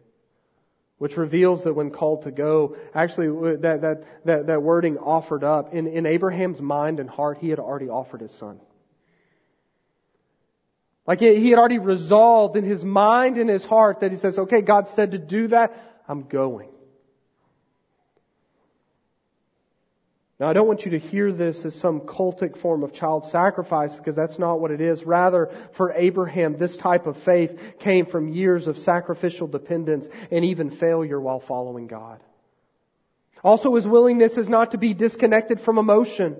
which 0.97 1.15
reveals 1.15 1.63
that 1.63 1.73
when 1.73 1.91
called 1.91 2.23
to 2.23 2.31
go, 2.31 2.75
actually 2.95 3.57
that, 3.57 3.81
that, 3.81 4.03
that, 4.25 4.47
that 4.47 4.63
wording 4.63 4.97
offered 4.97 5.43
up, 5.43 5.73
in, 5.73 5.87
in 5.87 6.05
Abraham's 6.05 6.59
mind 6.59 6.99
and 6.99 7.09
heart, 7.09 7.37
he 7.39 7.49
had 7.49 7.59
already 7.59 7.89
offered 7.89 8.21
his 8.21 8.31
son. 8.31 8.59
Like 11.05 11.19
he 11.19 11.49
had 11.49 11.59
already 11.59 11.79
resolved 11.79 12.55
in 12.55 12.63
his 12.63 12.83
mind 12.83 13.37
and 13.37 13.49
his 13.49 13.65
heart 13.65 13.99
that 13.99 14.11
he 14.11 14.17
says, 14.17 14.39
okay, 14.39 14.61
God 14.61 14.87
said 14.87 15.11
to 15.11 15.17
do 15.17 15.47
that, 15.47 16.01
I'm 16.07 16.23
going. 16.23 16.69
Now, 20.43 20.49
I 20.49 20.53
don't 20.53 20.67
want 20.67 20.83
you 20.83 20.91
to 20.91 20.99
hear 20.99 21.31
this 21.31 21.63
as 21.63 21.73
some 21.73 22.01
cultic 22.01 22.57
form 22.57 22.83
of 22.83 22.91
child 22.91 23.31
sacrifice 23.31 23.93
because 23.93 24.13
that's 24.13 24.37
not 24.37 24.59
what 24.59 24.71
it 24.71 24.81
is. 24.81 25.05
Rather, 25.05 25.49
for 25.71 25.93
Abraham, 25.93 26.57
this 26.57 26.75
type 26.75 27.07
of 27.07 27.15
faith 27.15 27.57
came 27.79 28.05
from 28.05 28.27
years 28.27 28.67
of 28.67 28.77
sacrificial 28.77 29.47
dependence 29.47 30.09
and 30.31 30.43
even 30.43 30.69
failure 30.69 31.17
while 31.17 31.39
following 31.39 31.87
God. 31.87 32.19
Also, 33.41 33.73
his 33.75 33.87
willingness 33.87 34.37
is 34.37 34.49
not 34.49 34.71
to 34.71 34.77
be 34.77 34.93
disconnected 34.93 35.61
from 35.61 35.77
emotion. 35.77 36.35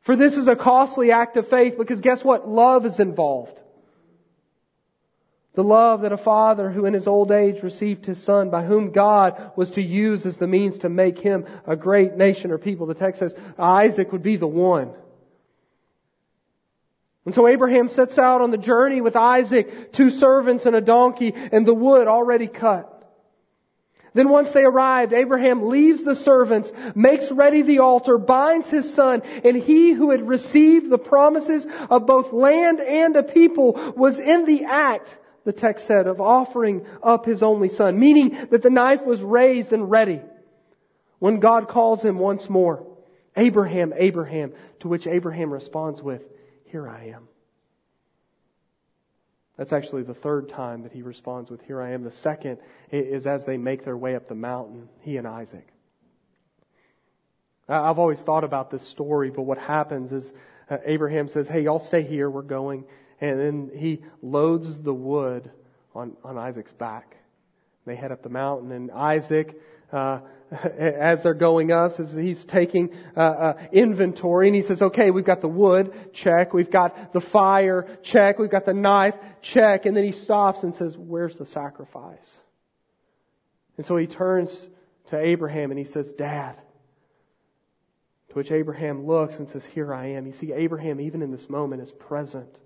For 0.00 0.16
this 0.16 0.36
is 0.36 0.48
a 0.48 0.56
costly 0.56 1.12
act 1.12 1.36
of 1.36 1.46
faith 1.46 1.78
because 1.78 2.00
guess 2.00 2.24
what? 2.24 2.48
Love 2.48 2.84
is 2.86 2.98
involved. 2.98 3.56
The 5.54 5.64
love 5.64 6.02
that 6.02 6.12
a 6.12 6.16
father 6.16 6.70
who 6.70 6.86
in 6.86 6.94
his 6.94 7.08
old 7.08 7.32
age 7.32 7.62
received 7.62 8.06
his 8.06 8.22
son, 8.22 8.50
by 8.50 8.62
whom 8.62 8.92
God 8.92 9.52
was 9.56 9.72
to 9.72 9.82
use 9.82 10.24
as 10.24 10.36
the 10.36 10.46
means 10.46 10.78
to 10.78 10.88
make 10.88 11.18
him 11.18 11.44
a 11.66 11.74
great 11.74 12.16
nation 12.16 12.52
or 12.52 12.58
people. 12.58 12.86
The 12.86 12.94
text 12.94 13.18
says 13.18 13.34
Isaac 13.58 14.12
would 14.12 14.22
be 14.22 14.36
the 14.36 14.46
one. 14.46 14.92
And 17.26 17.34
so 17.34 17.48
Abraham 17.48 17.88
sets 17.88 18.16
out 18.16 18.40
on 18.40 18.50
the 18.50 18.56
journey 18.56 19.00
with 19.00 19.16
Isaac, 19.16 19.92
two 19.92 20.10
servants 20.10 20.66
and 20.66 20.76
a 20.76 20.80
donkey, 20.80 21.34
and 21.34 21.66
the 21.66 21.74
wood 21.74 22.06
already 22.06 22.46
cut. 22.46 22.96
Then 24.14 24.28
once 24.28 24.52
they 24.52 24.64
arrived, 24.64 25.12
Abraham 25.12 25.68
leaves 25.68 26.02
the 26.02 26.16
servants, 26.16 26.72
makes 26.94 27.30
ready 27.30 27.62
the 27.62 27.80
altar, 27.80 28.18
binds 28.18 28.68
his 28.70 28.92
son, 28.92 29.22
and 29.44 29.56
he 29.56 29.92
who 29.92 30.10
had 30.10 30.26
received 30.26 30.90
the 30.90 30.98
promises 30.98 31.66
of 31.88 32.06
both 32.06 32.32
land 32.32 32.80
and 32.80 33.14
a 33.16 33.22
people 33.22 33.94
was 33.96 34.18
in 34.18 34.46
the 34.46 34.64
act 34.64 35.16
the 35.44 35.52
text 35.52 35.86
said, 35.86 36.06
of 36.06 36.20
offering 36.20 36.86
up 37.02 37.24
his 37.24 37.42
only 37.42 37.68
son, 37.68 37.98
meaning 37.98 38.48
that 38.50 38.62
the 38.62 38.70
knife 38.70 39.02
was 39.02 39.20
raised 39.20 39.72
and 39.72 39.90
ready 39.90 40.20
when 41.18 41.40
God 41.40 41.68
calls 41.68 42.02
him 42.02 42.18
once 42.18 42.48
more. 42.48 42.86
Abraham, 43.36 43.94
Abraham, 43.96 44.52
to 44.80 44.88
which 44.88 45.06
Abraham 45.06 45.52
responds 45.52 46.02
with, 46.02 46.22
Here 46.64 46.88
I 46.88 47.08
am. 47.14 47.28
That's 49.56 49.72
actually 49.72 50.02
the 50.02 50.14
third 50.14 50.48
time 50.48 50.82
that 50.82 50.92
he 50.92 51.02
responds 51.02 51.50
with, 51.50 51.62
Here 51.62 51.80
I 51.80 51.92
am. 51.92 52.02
The 52.02 52.10
second 52.10 52.58
is 52.90 53.26
as 53.26 53.44
they 53.44 53.56
make 53.56 53.84
their 53.84 53.96
way 53.96 54.16
up 54.16 54.28
the 54.28 54.34
mountain, 54.34 54.88
he 55.00 55.16
and 55.16 55.26
Isaac. 55.26 55.68
I've 57.68 57.98
always 57.98 58.20
thought 58.20 58.42
about 58.42 58.70
this 58.70 58.82
story, 58.82 59.30
but 59.30 59.42
what 59.42 59.58
happens 59.58 60.12
is 60.12 60.32
uh, 60.68 60.78
Abraham 60.84 61.28
says, 61.28 61.46
Hey, 61.46 61.62
y'all 61.62 61.78
stay 61.78 62.02
here, 62.02 62.28
we're 62.28 62.42
going 62.42 62.84
and 63.20 63.38
then 63.38 63.70
he 63.74 64.02
loads 64.22 64.78
the 64.78 64.94
wood 64.94 65.50
on, 65.94 66.16
on 66.24 66.38
Isaac's 66.38 66.72
back. 66.72 67.16
They 67.86 67.96
head 67.96 68.12
up 68.12 68.22
the 68.22 68.28
mountain, 68.28 68.72
and 68.72 68.90
Isaac, 68.90 69.60
uh, 69.92 70.20
as 70.78 71.22
they're 71.22 71.34
going 71.34 71.72
up, 71.72 71.92
says 71.92 72.12
he's 72.12 72.44
taking 72.44 72.94
uh, 73.16 73.20
uh, 73.20 73.52
inventory, 73.72 74.48
and 74.48 74.54
he 74.54 74.62
says, 74.62 74.82
"Okay, 74.82 75.10
we've 75.10 75.24
got 75.24 75.40
the 75.40 75.48
wood, 75.48 75.92
check. 76.12 76.52
We've 76.52 76.70
got 76.70 77.12
the 77.12 77.20
fire, 77.20 77.86
check. 78.02 78.38
We've 78.38 78.50
got 78.50 78.66
the 78.66 78.74
knife, 78.74 79.14
check." 79.42 79.86
And 79.86 79.96
then 79.96 80.04
he 80.04 80.12
stops 80.12 80.62
and 80.62 80.74
says, 80.74 80.96
"Where's 80.96 81.36
the 81.36 81.46
sacrifice?" 81.46 82.36
And 83.76 83.86
so 83.86 83.96
he 83.96 84.06
turns 84.06 84.50
to 85.08 85.18
Abraham 85.18 85.70
and 85.70 85.78
he 85.78 85.84
says, 85.84 86.12
"Dad." 86.12 86.56
To 88.28 88.34
which 88.36 88.52
Abraham 88.52 89.08
looks 89.08 89.34
and 89.34 89.48
says, 89.48 89.64
Here 89.64 89.92
I 89.92 90.10
am. 90.10 90.24
You 90.24 90.32
see, 90.32 90.52
Abraham, 90.52 91.00
even 91.00 91.20
in 91.20 91.32
this 91.32 91.48
moment, 91.50 91.82
is 91.82 91.90
present 91.90 92.60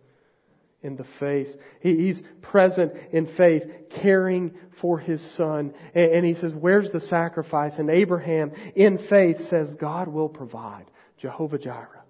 in 0.85 0.97
the 0.97 1.05
faith. 1.05 1.57
He's 1.81 2.23
present 2.43 2.93
in 3.11 3.27
faith, 3.27 3.65
caring 3.91 4.55
for 4.73 4.99
his 4.99 5.21
son. 5.23 5.75
And 5.95 6.25
he 6.25 6.35
says, 6.35 6.53
Where's 6.53 6.91
the 6.91 7.01
sacrifice? 7.01 7.79
And 7.79 7.91
Abraham, 7.91 8.53
in 8.77 8.99
faith, 8.99 9.49
says, 9.49 9.75
God 9.75 10.09
will 10.09 10.29
provide. 10.29 10.85
Jehovah 11.17 11.59
Jireh. 11.59 12.03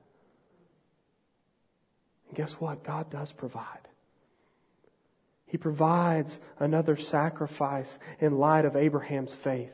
And 2.28 2.36
guess 2.36 2.52
what? 2.54 2.84
God 2.84 3.10
does 3.10 3.30
provide. 3.32 3.88
He 5.46 5.56
provides 5.56 6.40
another 6.58 6.96
sacrifice 6.96 7.98
in 8.18 8.38
light 8.38 8.64
of 8.64 8.74
Abraham's 8.74 9.32
faith. 9.44 9.70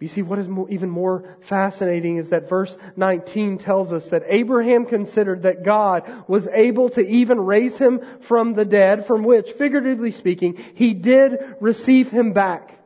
You 0.00 0.08
see, 0.08 0.22
what 0.22 0.38
is 0.38 0.48
even 0.68 0.90
more 0.90 1.36
fascinating 1.42 2.18
is 2.18 2.28
that 2.30 2.48
verse 2.48 2.76
19 2.96 3.58
tells 3.58 3.92
us 3.92 4.08
that 4.08 4.24
Abraham 4.26 4.84
considered 4.84 5.42
that 5.42 5.62
God 5.62 6.24
was 6.28 6.46
able 6.48 6.90
to 6.90 7.00
even 7.00 7.40
raise 7.40 7.78
him 7.78 8.00
from 8.22 8.54
the 8.54 8.64
dead, 8.64 9.06
from 9.06 9.22
which, 9.22 9.52
figuratively 9.52 10.10
speaking, 10.10 10.62
he 10.74 10.92
did 10.94 11.38
receive 11.60 12.10
him 12.10 12.32
back. 12.32 12.78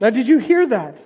Now, 0.00 0.10
did 0.10 0.28
you 0.28 0.38
hear 0.38 0.66
that? 0.68 0.96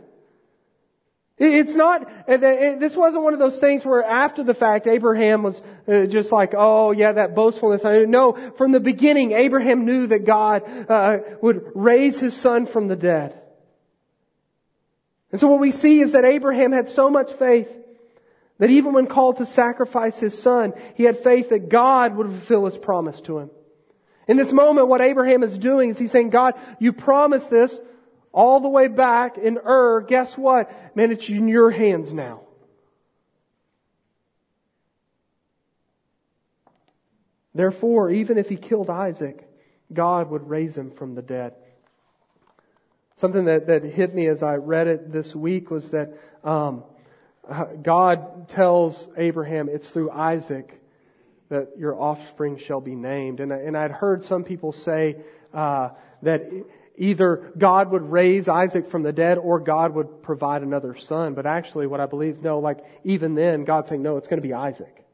It's 1.39 1.75
not, 1.75 2.29
this 2.29 2.97
wasn't 2.97 3.23
one 3.23 3.35
of 3.35 3.39
those 3.39 3.59
things 3.59 3.85
where 3.85 4.03
after 4.03 4.43
the 4.43 4.55
fact 4.55 4.87
Abraham 4.87 5.43
was 5.43 5.61
uh, 5.87 6.07
just 6.07 6.33
like, 6.33 6.55
oh 6.57 6.93
yeah, 6.93 7.12
that 7.12 7.35
boastfulness. 7.35 7.83
No, 7.85 8.53
from 8.57 8.73
the 8.73 8.81
beginning 8.81 9.33
Abraham 9.33 9.85
knew 9.85 10.07
that 10.07 10.25
God 10.25 10.62
uh, 10.89 11.19
would 11.43 11.73
raise 11.75 12.19
his 12.19 12.35
son 12.35 12.67
from 12.67 12.89
the 12.89 12.97
dead. 12.97 13.39
And 15.33 15.41
so 15.41 15.49
what 15.49 15.61
we 15.61 15.71
see 15.71 16.01
is 16.01 16.12
that 16.12 16.25
Abraham 16.25 16.73
had 16.73 16.89
so 16.89 17.11
much 17.11 17.33
faith 17.33 17.69
that 18.59 18.71
even 18.71 18.93
when 18.93 19.07
called 19.07 19.39
to 19.39 19.47
sacrifice 19.47 20.19
his 20.19 20.41
son, 20.41 20.73
he 20.95 21.05
had 21.05 21.23
faith 21.23 21.51
that 21.51 21.69
God 21.69 22.17
would 22.17 22.29
fulfill 22.29 22.65
his 22.65 22.79
promise 22.79 23.21
to 23.23 23.39
him. 23.39 23.51
In 24.29 24.37
this 24.37 24.53
moment, 24.53 24.89
what 24.89 25.01
Abraham 25.03 25.43
is 25.43 25.57
doing 25.57 25.91
is 25.91 25.99
he's 25.99 26.11
saying, 26.11 26.31
God, 26.31 26.55
you 26.81 26.93
promised 26.93 27.51
this 27.51 27.77
all 28.33 28.61
the 28.61 28.69
way 28.69 28.89
back 28.89 29.39
in 29.39 29.59
Ur. 29.59 30.03
Guess 30.03 30.37
what? 30.37 30.97
Man, 30.97 31.12
it's 31.12 31.29
in 31.29 31.49
your 31.49 31.71
hands 31.71 32.12
now. 32.12 32.43
Therefore, 37.55 38.11
even 38.11 38.37
if 38.37 38.49
he 38.49 38.57
killed 38.57 38.91
Isaac, 38.91 39.49
God 39.93 40.31
would 40.31 40.49
raise 40.49 40.77
him 40.77 40.91
from 40.91 41.15
the 41.15 41.23
dead. 41.23 41.55
Something 43.17 43.47
that, 43.47 43.67
that 43.69 43.83
hit 43.83 44.15
me 44.15 44.29
as 44.29 44.43
I 44.43 44.57
read 44.57 44.89
it 44.89 45.13
this 45.13 45.35
week 45.35 45.71
was 45.71 45.91
that 45.91 46.13
um, 46.45 46.85
God 47.83 48.49
tells 48.49 49.09
Abraham, 49.17 49.69
it's 49.71 49.89
through 49.89 50.11
Isaac 50.11 50.81
that 51.49 51.79
your 51.79 51.99
offspring 51.99 52.59
shall 52.59 52.81
be 52.81 52.95
named. 52.95 53.41
And, 53.41 53.53
and 53.53 53.77
I'd 53.77 53.93
heard 53.93 54.25
some 54.25 54.45
people 54.45 54.73
say 54.73 55.17
uh, 55.55 55.91
that 56.23 56.43
either 56.97 57.53
God 57.57 57.91
would 57.91 58.03
raise 58.03 58.49
Isaac 58.49 58.91
from 58.91 59.03
the 59.03 59.13
dead 59.13 59.39
or 59.39 59.61
God 59.61 59.95
would 59.95 60.23
provide 60.23 60.63
another 60.63 60.97
son. 60.97 61.35
But 61.35 61.47
actually, 61.47 61.87
what 61.87 62.01
I 62.01 62.07
believe, 62.07 62.43
no, 62.43 62.59
like 62.59 62.85
even 63.05 63.35
then, 63.35 63.65
God's 63.65 63.89
saying, 63.89 64.03
no, 64.03 64.19
it's 64.19 64.29
going 64.29 64.43
to 64.43 64.47
be 64.47 64.53
Isaac. 64.55 65.05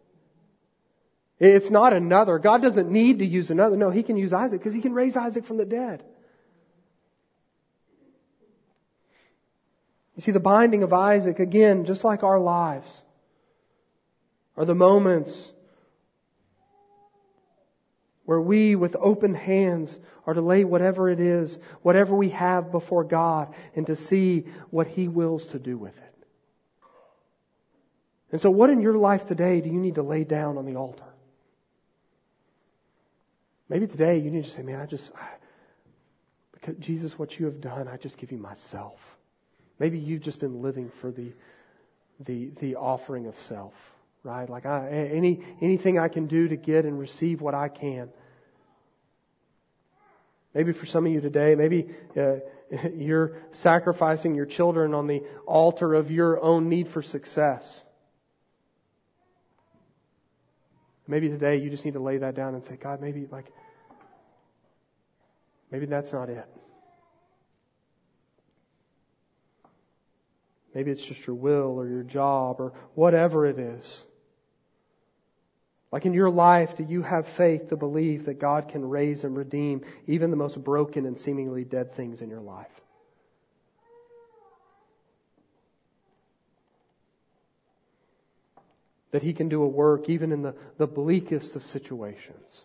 It's 1.39 1.71
not 1.71 1.93
another. 1.93 2.39
God 2.39 2.63
doesn't 2.63 2.91
need 2.91 3.19
to 3.19 3.27
use 3.27 3.51
another. 3.51 3.77
No, 3.77 3.91
He 3.91 4.03
can 4.03 4.17
use 4.17 4.33
Isaac 4.33 4.59
because 4.59 4.75
He 4.75 4.81
can 4.81 4.93
raise 4.93 5.17
Isaac 5.17 5.45
from 5.45 5.59
the 5.59 5.65
dead. 5.65 6.03
You 10.17 10.23
see, 10.23 10.33
the 10.33 10.41
binding 10.41 10.83
of 10.83 10.93
Isaac, 10.93 11.39
again, 11.39 11.85
just 11.85 12.05
like 12.05 12.23
our 12.23 12.39
lives, 12.39 13.03
are 14.57 14.65
the 14.65 14.75
moments 14.75 15.51
where 18.25 18.41
we, 18.41 18.77
with 18.77 18.95
open 19.01 19.35
hands, 19.35 19.99
are 20.27 20.35
to 20.35 20.41
lay 20.41 20.65
whatever 20.65 21.09
it 21.09 21.19
is, 21.19 21.59
whatever 21.83 22.15
we 22.15 22.29
have 22.31 22.71
before 22.71 23.05
God, 23.05 23.55
and 23.75 23.87
to 23.87 23.97
see 23.97 24.45
what 24.71 24.87
He 24.87 25.09
wills 25.09 25.47
to 25.49 25.59
do 25.59 25.77
with 25.77 25.97
it. 25.97 26.15
And 28.31 28.41
so, 28.41 28.51
what 28.51 28.71
in 28.71 28.81
your 28.81 28.95
life 28.95 29.27
today 29.27 29.61
do 29.61 29.69
you 29.69 29.79
need 29.79 29.97
to 29.97 30.03
lay 30.03 30.25
down 30.25 30.57
on 30.57 30.67
the 30.67 30.77
altar? 30.77 31.05
Maybe 33.69 33.87
today 33.87 34.19
you 34.19 34.31
need 34.31 34.45
to 34.45 34.51
say, 34.51 34.63
Man, 34.63 34.81
I 34.81 34.87
just, 34.87 35.11
because 36.53 36.77
Jesus, 36.77 37.19
what 37.19 37.39
you 37.39 37.47
have 37.47 37.61
done, 37.61 37.89
I 37.89 37.97
just 37.97 38.19
give 38.19 38.31
you 38.31 38.39
myself. 38.39 39.01
Maybe 39.79 39.99
you've 39.99 40.23
just 40.23 40.39
been 40.39 40.63
living 40.63 40.91
for 41.01 41.11
the, 41.11 41.33
the, 42.25 42.51
the 42.61 42.77
offering 42.77 43.27
of 43.27 43.39
self, 43.41 43.75
right? 44.23 44.49
Like 44.49 44.67
I, 44.67 44.89
any, 44.89 45.45
anything 45.61 45.99
I 45.99 46.09
can 46.09 46.27
do 46.27 46.49
to 46.49 46.57
get 46.57 46.85
and 46.85 46.99
receive 46.99 47.41
what 47.41 47.55
I 47.55 47.69
can. 47.69 48.09
Maybe 50.55 50.73
for 50.73 50.87
some 50.87 51.07
of 51.07 51.13
you 51.13 51.21
today, 51.21 51.55
maybe 51.55 51.89
uh, 52.17 52.37
you're 52.97 53.39
sacrificing 53.53 54.35
your 54.35 54.47
children 54.47 54.95
on 54.95 55.07
the 55.07 55.23
altar 55.47 55.95
of 55.95 56.11
your 56.11 56.43
own 56.43 56.69
need 56.69 56.89
for 56.89 57.03
success. 57.03 57.83
Maybe 61.07 61.29
today 61.29 61.57
you 61.57 61.71
just 61.71 61.85
need 61.85 61.95
to 61.95 62.01
lay 62.01 62.19
that 62.19 62.35
down 62.35 62.55
and 62.55 62.65
say, 62.65 62.77
God, 62.77 63.01
maybe 63.01 63.27
like, 63.31 63.47
maybe 65.71 65.87
that's 65.87 66.13
not 66.13 66.29
it. 66.29 66.47
Maybe 70.75 70.91
it's 70.91 71.05
just 71.05 71.27
your 71.27 71.37
will 71.37 71.79
or 71.79 71.87
your 71.87 72.03
job 72.03 72.61
or 72.61 72.73
whatever 72.95 73.47
it 73.47 73.59
is. 73.59 73.99
Like 75.93 76.07
in 76.07 76.15
your 76.15 76.31
life, 76.31 76.75
do 76.77 76.85
you 76.85 77.03
have 77.03 77.29
faith 77.37 77.69
to 77.69 77.77
believe 77.77 78.25
that 78.25 78.41
God 78.41 78.69
can 78.71 78.89
raise 78.89 79.25
and 79.25 79.37
redeem 79.37 79.83
even 80.07 80.31
the 80.31 80.37
most 80.37 80.63
broken 80.65 81.05
and 81.05 81.19
seemingly 81.19 81.65
dead 81.65 81.95
things 81.95 82.23
in 82.23 82.31
your 82.31 82.41
life? 82.41 82.67
That 89.11 89.23
He 89.23 89.35
can 89.35 89.51
do 89.51 89.63
a 89.63 89.69
work 89.69 90.09
even 90.09 90.33
in 90.33 90.41
the, 90.41 90.55
the 90.79 90.87
bleakest 90.87 91.55
of 91.57 91.67
situations. 91.67 92.63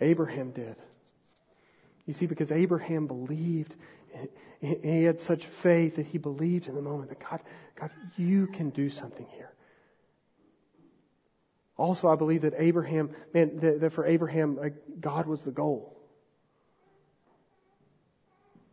Abraham 0.00 0.52
did. 0.52 0.76
You 2.06 2.14
see, 2.14 2.26
because 2.26 2.50
Abraham 2.50 3.06
believed, 3.06 3.76
he 4.60 5.04
had 5.04 5.20
such 5.20 5.46
faith 5.46 5.96
that 5.96 6.06
he 6.06 6.18
believed 6.18 6.68
in 6.68 6.74
the 6.74 6.82
moment 6.82 7.08
that 7.10 7.20
God, 7.20 7.40
God, 7.78 7.90
you 8.16 8.46
can 8.46 8.70
do 8.70 8.90
something 8.90 9.26
here. 9.32 9.52
Also, 11.76 12.08
I 12.08 12.14
believe 12.16 12.42
that 12.42 12.52
Abraham, 12.58 13.10
man, 13.32 13.58
that, 13.60 13.80
that 13.80 13.92
for 13.94 14.04
Abraham, 14.04 14.58
uh, 14.62 14.68
God 15.00 15.26
was 15.26 15.42
the 15.42 15.50
goal. 15.50 15.96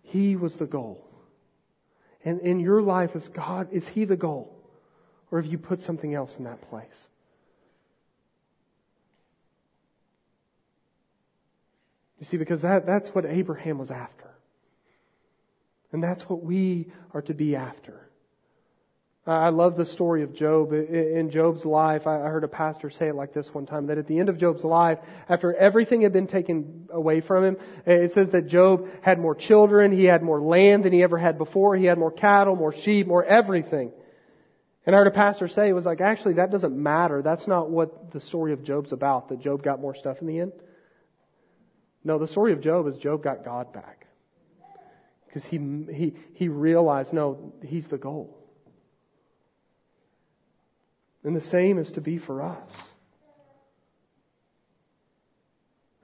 He 0.02 0.36
was 0.36 0.56
the 0.56 0.66
goal. 0.66 1.06
And 2.26 2.42
in 2.42 2.60
your 2.60 2.82
life, 2.82 3.16
is 3.16 3.30
God, 3.30 3.70
is 3.72 3.88
He 3.88 4.04
the 4.04 4.18
goal? 4.18 4.54
Or 5.32 5.42
have 5.42 5.50
you 5.50 5.58
put 5.58 5.82
something 5.82 6.14
else 6.14 6.36
in 6.38 6.44
that 6.44 6.68
place? 6.70 7.08
You 12.20 12.26
see, 12.26 12.38
because 12.38 12.62
that, 12.62 12.86
that's 12.86 13.10
what 13.10 13.26
Abraham 13.26 13.78
was 13.78 13.92
after. 13.92 14.32
And 15.92 16.04
that's 16.04 16.24
what 16.24 16.44
we 16.44 16.92
are 17.14 17.22
to 17.24 17.34
be 17.34 17.56
after. 17.56 18.08
I 19.26 19.50
love 19.50 19.76
the 19.76 19.84
story 19.84 20.24
of 20.24 20.34
Job. 20.34 20.72
In 20.72 21.32
Job's 21.32 21.66
life, 21.66 22.08
I 22.08 22.18
heard 22.20 22.46
a 22.46 22.48
pastor 22.48 22.90
say 22.90 23.10
it 23.10 23.16
like 23.16 23.34
this 23.34 23.54
one 23.54 23.66
time, 23.66 23.88
that 23.88 23.98
at 23.98 24.08
the 24.08 24.20
end 24.20 24.30
of 24.30 24.38
Job's 24.38 24.64
life, 24.64 25.00
after 25.28 25.54
everything 25.54 26.02
had 26.02 26.14
been 26.14 26.28
taken 26.28 26.88
away 26.90 27.20
from 27.20 27.44
him, 27.44 27.58
it 27.86 28.14
says 28.14 28.30
that 28.30 28.48
Job 28.48 28.88
had 29.02 29.20
more 29.20 29.36
children, 29.36 29.92
he 29.92 30.06
had 30.06 30.24
more 30.24 30.42
land 30.42 30.86
than 30.86 30.94
he 30.94 31.04
ever 31.04 31.18
had 31.18 31.38
before, 31.38 31.76
he 31.76 31.84
had 31.84 31.98
more 31.98 32.12
cattle, 32.12 32.56
more 32.56 32.74
sheep, 32.74 33.06
more 33.06 33.24
everything. 33.24 33.92
And 34.86 34.96
I 34.96 35.00
heard 35.00 35.08
a 35.08 35.12
pastor 35.12 35.50
say, 35.50 35.68
it 35.68 35.74
was 35.74 35.86
like, 35.86 36.00
actually, 36.00 36.36
that 36.36 36.50
doesn't 36.50 36.74
matter. 36.74 37.22
That's 37.22 37.48
not 37.48 37.70
what 37.70 38.14
the 38.14 38.22
story 38.22 38.54
of 38.54 38.64
Job's 38.64 38.94
about, 38.94 39.28
that 39.28 39.42
Job 39.42 39.62
got 39.62 39.82
more 39.82 39.94
stuff 39.94 40.22
in 40.22 40.28
the 40.28 40.40
end. 40.40 40.54
No, 42.08 42.18
the 42.18 42.28
story 42.28 42.54
of 42.54 42.62
Job 42.62 42.88
is 42.88 42.96
Job 42.96 43.22
got 43.22 43.44
God 43.44 43.74
back. 43.74 44.08
Because 45.26 45.44
he, 45.44 45.58
he, 45.94 46.14
he 46.36 46.48
realized, 46.48 47.12
no, 47.12 47.52
he's 47.66 47.88
the 47.88 47.98
goal. 47.98 48.34
And 51.26 51.36
the 51.36 51.42
same 51.42 51.78
is 51.78 51.92
to 51.92 52.02
be 52.02 52.18
for 52.18 52.42
us. 52.42 52.72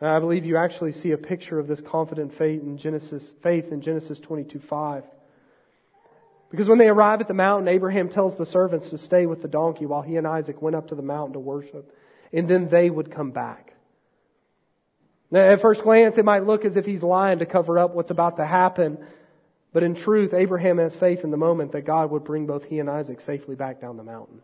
And 0.02 0.10
I 0.10 0.20
believe 0.20 0.44
you 0.44 0.58
actually 0.58 0.92
see 0.92 1.12
a 1.12 1.18
picture 1.18 1.58
of 1.58 1.70
this 1.70 1.80
confident 1.80 2.38
faith 2.38 2.62
in 2.62 2.78
Genesis, 2.78 3.24
faith 3.42 3.72
in 3.72 3.80
Genesis 3.80 4.20
22 4.20 4.60
5. 4.60 5.04
Because 6.52 6.68
when 6.68 6.80
they 6.80 6.90
arrive 6.90 7.22
at 7.22 7.30
the 7.30 7.34
mountain, 7.34 7.70
Abraham 7.70 8.10
tells 8.10 8.36
the 8.36 8.46
servants 8.46 8.90
to 8.90 8.98
stay 8.98 9.26
with 9.26 9.42
the 9.42 9.48
donkey 9.48 9.86
while 9.86 10.02
he 10.02 10.18
and 10.18 10.28
Isaac 10.28 10.62
went 10.62 10.76
up 10.76 10.90
to 10.90 10.96
the 10.96 11.02
mountain 11.02 11.32
to 11.34 11.40
worship. 11.40 11.96
And 12.34 12.50
then 12.50 12.68
they 12.68 12.90
would 12.90 13.10
come 13.10 13.32
back. 13.32 13.73
Now, 15.34 15.40
at 15.40 15.62
first 15.62 15.82
glance, 15.82 16.20
it 16.20 16.26
might 16.26 16.46
look 16.46 16.64
as 16.64 16.78
if 16.78 16.86
he's 16.86 17.02
lying 17.02 17.40
to 17.40 17.48
cover 17.48 17.80
up 17.80 17.96
what's 17.96 18.12
about 18.12 18.38
to 18.38 18.46
happen. 18.46 19.04
But 19.74 19.82
in 19.82 19.96
truth, 19.96 20.32
Abraham 20.32 20.78
has 20.78 20.96
faith 20.96 21.24
in 21.24 21.32
the 21.32 21.38
moment 21.38 21.72
that 21.72 21.82
God 21.82 22.12
would 22.12 22.24
bring 22.24 22.46
both 22.46 22.66
he 22.66 22.78
and 22.78 22.88
Isaac 22.88 23.20
safely 23.20 23.56
back 23.56 23.82
down 23.82 23.98
the 23.98 24.04
mountain. 24.04 24.44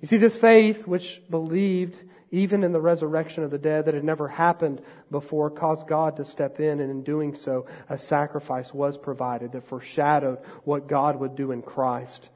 You 0.00 0.06
see, 0.06 0.18
this 0.18 0.36
faith, 0.36 0.86
which 0.86 1.20
believed 1.28 1.98
even 2.30 2.62
in 2.62 2.70
the 2.70 2.80
resurrection 2.80 3.42
of 3.42 3.50
the 3.50 3.58
dead 3.58 3.86
that 3.86 3.94
had 3.94 4.04
never 4.04 4.28
happened 4.28 4.80
before, 5.10 5.50
caused 5.50 5.88
God 5.88 6.18
to 6.18 6.24
step 6.24 6.60
in, 6.60 6.78
and 6.78 6.88
in 6.88 7.02
doing 7.02 7.34
so, 7.34 7.66
a 7.88 7.98
sacrifice 7.98 8.72
was 8.72 8.96
provided 8.96 9.50
that 9.52 9.66
foreshadowed 9.66 10.38
what 10.62 10.86
God 10.86 11.18
would 11.18 11.34
do 11.34 11.50
in 11.50 11.62
Christ 11.62 12.28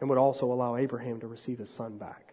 and 0.00 0.08
would 0.08 0.18
also 0.18 0.52
allow 0.52 0.76
Abraham 0.76 1.18
to 1.20 1.26
receive 1.26 1.58
his 1.58 1.70
son 1.70 1.98
back. 1.98 2.27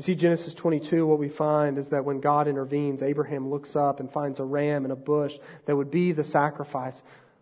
You 0.00 0.04
see, 0.04 0.14
Genesis 0.14 0.54
22, 0.54 1.06
what 1.06 1.18
we 1.18 1.28
find 1.28 1.76
is 1.76 1.90
that 1.90 2.06
when 2.06 2.20
God 2.20 2.48
intervenes, 2.48 3.02
Abraham 3.02 3.50
looks 3.50 3.76
up 3.76 4.00
and 4.00 4.10
finds 4.10 4.40
a 4.40 4.44
ram 4.44 4.86
in 4.86 4.92
a 4.92 4.96
bush 4.96 5.36
that 5.66 5.76
would 5.76 5.90
be 5.90 6.12
the 6.12 6.24
sacrifice. 6.24 6.98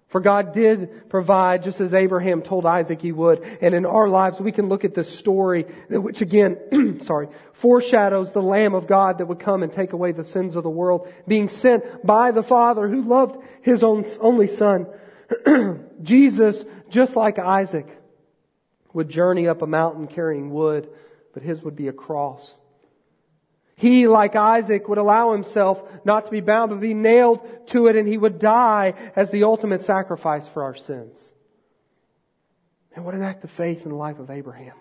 For 0.08 0.20
God 0.20 0.54
did 0.54 1.08
provide, 1.08 1.62
just 1.62 1.80
as 1.80 1.94
Abraham 1.94 2.42
told 2.42 2.66
Isaac 2.66 3.00
he 3.00 3.12
would. 3.12 3.44
And 3.60 3.76
in 3.76 3.86
our 3.86 4.08
lives, 4.08 4.40
we 4.40 4.50
can 4.50 4.68
look 4.68 4.84
at 4.84 4.92
this 4.92 5.08
story, 5.08 5.66
which 5.88 6.20
again, 6.20 6.98
sorry, 7.02 7.28
foreshadows 7.52 8.32
the 8.32 8.42
Lamb 8.42 8.74
of 8.74 8.88
God 8.88 9.18
that 9.18 9.26
would 9.26 9.38
come 9.38 9.62
and 9.62 9.72
take 9.72 9.92
away 9.92 10.10
the 10.10 10.24
sins 10.24 10.56
of 10.56 10.64
the 10.64 10.68
world, 10.68 11.06
being 11.28 11.48
sent 11.48 12.04
by 12.04 12.32
the 12.32 12.42
Father 12.42 12.88
who 12.88 13.02
loved 13.02 13.40
his 13.62 13.84
own 13.84 14.04
only 14.20 14.48
Son. 14.48 14.88
Jesus, 16.02 16.64
just 16.90 17.14
like 17.14 17.38
Isaac, 17.38 17.86
would 18.94 19.08
journey 19.08 19.46
up 19.46 19.62
a 19.62 19.66
mountain 19.68 20.08
carrying 20.08 20.50
wood 20.50 20.88
but 21.32 21.42
his 21.42 21.62
would 21.62 21.76
be 21.76 21.88
a 21.88 21.92
cross. 21.92 22.54
He, 23.76 24.08
like 24.08 24.34
Isaac, 24.34 24.88
would 24.88 24.98
allow 24.98 25.32
himself 25.32 25.82
not 26.04 26.24
to 26.24 26.30
be 26.30 26.40
bound, 26.40 26.70
but 26.70 26.80
be 26.80 26.94
nailed 26.94 27.68
to 27.68 27.86
it, 27.86 27.94
and 27.94 28.08
he 28.08 28.18
would 28.18 28.40
die 28.40 28.94
as 29.14 29.30
the 29.30 29.44
ultimate 29.44 29.84
sacrifice 29.84 30.46
for 30.48 30.64
our 30.64 30.74
sins. 30.74 31.16
And 32.94 33.04
what 33.04 33.14
an 33.14 33.22
act 33.22 33.44
of 33.44 33.50
faith 33.52 33.84
in 33.84 33.90
the 33.90 33.96
life 33.96 34.18
of 34.18 34.30
Abraham. 34.30 34.74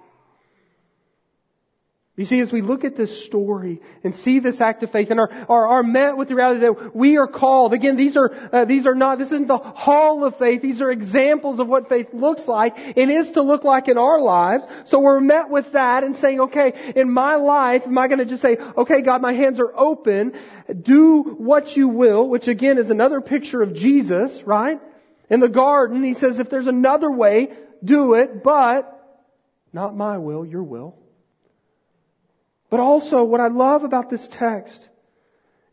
You 2.18 2.26
see, 2.26 2.40
as 2.40 2.52
we 2.52 2.62
look 2.62 2.84
at 2.84 2.96
this 2.96 3.24
story 3.24 3.80
and 4.04 4.14
see 4.14 4.40
this 4.40 4.60
act 4.60 4.82
of 4.82 4.92
faith 4.92 5.12
and 5.12 5.20
are, 5.20 5.30
are, 5.48 5.68
are 5.68 5.84
met 5.84 6.18
with 6.18 6.30
the 6.30 6.36
reality 6.36 6.62
that 6.62 6.96
we 6.96 7.16
are 7.18 7.28
called, 7.28 7.74
again, 7.74 7.96
these 7.96 8.18
are, 8.18 8.36
uh, 8.52 8.66
these 8.66 8.88
are 8.88 8.96
not, 8.96 9.20
this 9.20 9.28
isn't 9.28 9.46
the 9.46 9.60
hall 9.60 10.24
of 10.24 10.36
faith, 10.36 10.64
these 10.64 10.82
are 10.82 10.90
examples 10.90 11.60
of 11.60 11.68
what 11.68 11.90
faith 11.90 12.08
looks 12.14 12.48
like 12.48 12.76
and 12.98 13.12
is 13.12 13.30
to 13.32 13.44
look 13.44 13.64
like 13.64 13.88
in 13.88 14.00
our 14.00 14.20
lives. 14.20 14.66
So 14.86 15.00
we're 15.00 15.20
met 15.20 15.52
with 15.52 15.74
that 15.74 16.04
and 16.04 16.18
saying, 16.18 16.40
okay, 16.40 16.94
in 16.96 17.14
my 17.14 17.36
life, 17.36 17.84
am 17.86 17.96
I 18.00 18.08
going 18.08 18.18
to 18.18 18.26
just 18.26 18.42
say, 18.42 18.58
okay, 18.58 19.04
God, 19.04 19.22
my 19.22 19.34
hands 19.34 19.60
are 19.60 19.72
open, 19.78 20.34
do 20.82 21.22
what 21.38 21.78
you 21.78 21.88
will, 21.88 22.28
which 22.28 22.48
again 22.48 22.80
is 22.80 22.90
another 22.90 23.22
picture 23.22 23.62
of 23.62 23.76
Jesus, 23.76 24.42
right? 24.42 24.82
In 25.30 25.40
the 25.40 25.50
garden, 25.50 26.04
he 26.04 26.16
says, 26.16 26.40
if 26.40 26.50
there's 26.50 26.66
another 26.66 27.12
way, 27.12 27.54
do 27.84 28.16
it, 28.16 28.44
but 28.44 28.92
not 29.72 29.96
my 29.96 30.18
will, 30.18 30.44
your 30.44 30.64
will. 30.64 30.96
But 32.70 32.80
also, 32.80 33.24
what 33.24 33.40
I 33.40 33.48
love 33.48 33.84
about 33.84 34.10
this 34.10 34.28
text 34.28 34.90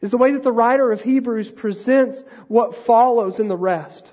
is 0.01 0.11
the 0.11 0.19
way 0.19 0.33
that 0.33 0.43
the 0.43 0.53
writer 0.53 0.93
of 0.93 1.03
Hebrews 1.03 1.51
presents 1.51 2.23
what 2.47 2.77
follows 2.77 3.41
in 3.41 3.49
the 3.49 3.57
rest. 3.57 4.05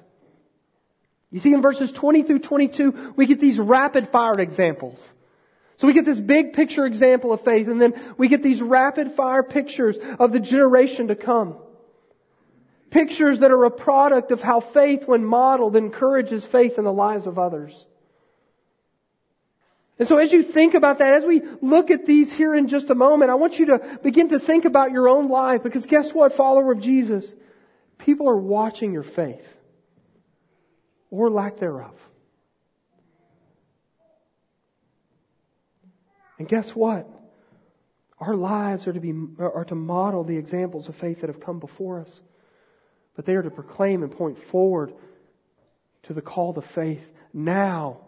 You 1.31 1.39
see, 1.39 1.53
in 1.53 1.61
verses 1.61 1.91
20 1.91 2.23
through 2.23 2.39
22, 2.39 3.13
we 3.15 3.25
get 3.25 3.39
these 3.39 3.59
rapid 3.59 4.09
fire 4.09 4.39
examples. 4.39 5.01
So 5.77 5.87
we 5.87 5.93
get 5.93 6.05
this 6.05 6.19
big 6.19 6.53
picture 6.53 6.85
example 6.85 7.33
of 7.33 7.43
faith, 7.43 7.67
and 7.67 7.81
then 7.81 7.93
we 8.17 8.27
get 8.27 8.43
these 8.43 8.61
rapid 8.61 9.13
fire 9.13 9.43
pictures 9.43 9.97
of 10.19 10.31
the 10.31 10.39
generation 10.39 11.07
to 11.07 11.15
come. 11.15 11.55
Pictures 12.89 13.39
that 13.39 13.51
are 13.51 13.65
a 13.65 13.71
product 13.71 14.31
of 14.31 14.41
how 14.41 14.59
faith, 14.59 15.07
when 15.07 15.23
modeled, 15.23 15.75
encourages 15.75 16.43
faith 16.43 16.77
in 16.77 16.83
the 16.83 16.93
lives 16.93 17.25
of 17.25 17.39
others. 17.39 17.85
And 20.01 20.07
so 20.07 20.17
as 20.17 20.33
you 20.33 20.41
think 20.41 20.73
about 20.73 20.97
that, 20.97 21.13
as 21.13 21.25
we 21.25 21.43
look 21.61 21.91
at 21.91 22.07
these 22.07 22.33
here 22.33 22.55
in 22.55 22.67
just 22.67 22.89
a 22.89 22.95
moment, 22.95 23.29
I 23.29 23.35
want 23.35 23.59
you 23.59 23.67
to 23.67 23.99
begin 24.01 24.29
to 24.29 24.39
think 24.39 24.65
about 24.65 24.91
your 24.91 25.07
own 25.07 25.29
life 25.29 25.61
because 25.61 25.85
guess 25.85 26.11
what, 26.11 26.35
follower 26.35 26.71
of 26.71 26.79
Jesus? 26.79 27.35
People 27.99 28.27
are 28.27 28.35
watching 28.35 28.93
your 28.93 29.03
faith 29.03 29.45
or 31.11 31.29
lack 31.29 31.57
thereof. 31.57 31.93
And 36.39 36.47
guess 36.47 36.71
what? 36.71 37.07
Our 38.19 38.35
lives 38.35 38.87
are 38.87 38.93
to 38.93 38.99
be, 38.99 39.13
are 39.37 39.65
to 39.65 39.75
model 39.75 40.23
the 40.23 40.35
examples 40.35 40.89
of 40.89 40.95
faith 40.95 41.21
that 41.21 41.27
have 41.27 41.39
come 41.39 41.59
before 41.59 41.99
us. 41.99 42.21
But 43.15 43.27
they 43.27 43.35
are 43.35 43.43
to 43.43 43.51
proclaim 43.51 44.01
and 44.01 44.11
point 44.11 44.43
forward 44.45 44.95
to 46.01 46.15
the 46.15 46.23
call 46.23 46.55
to 46.55 46.63
faith 46.63 47.03
now 47.35 47.99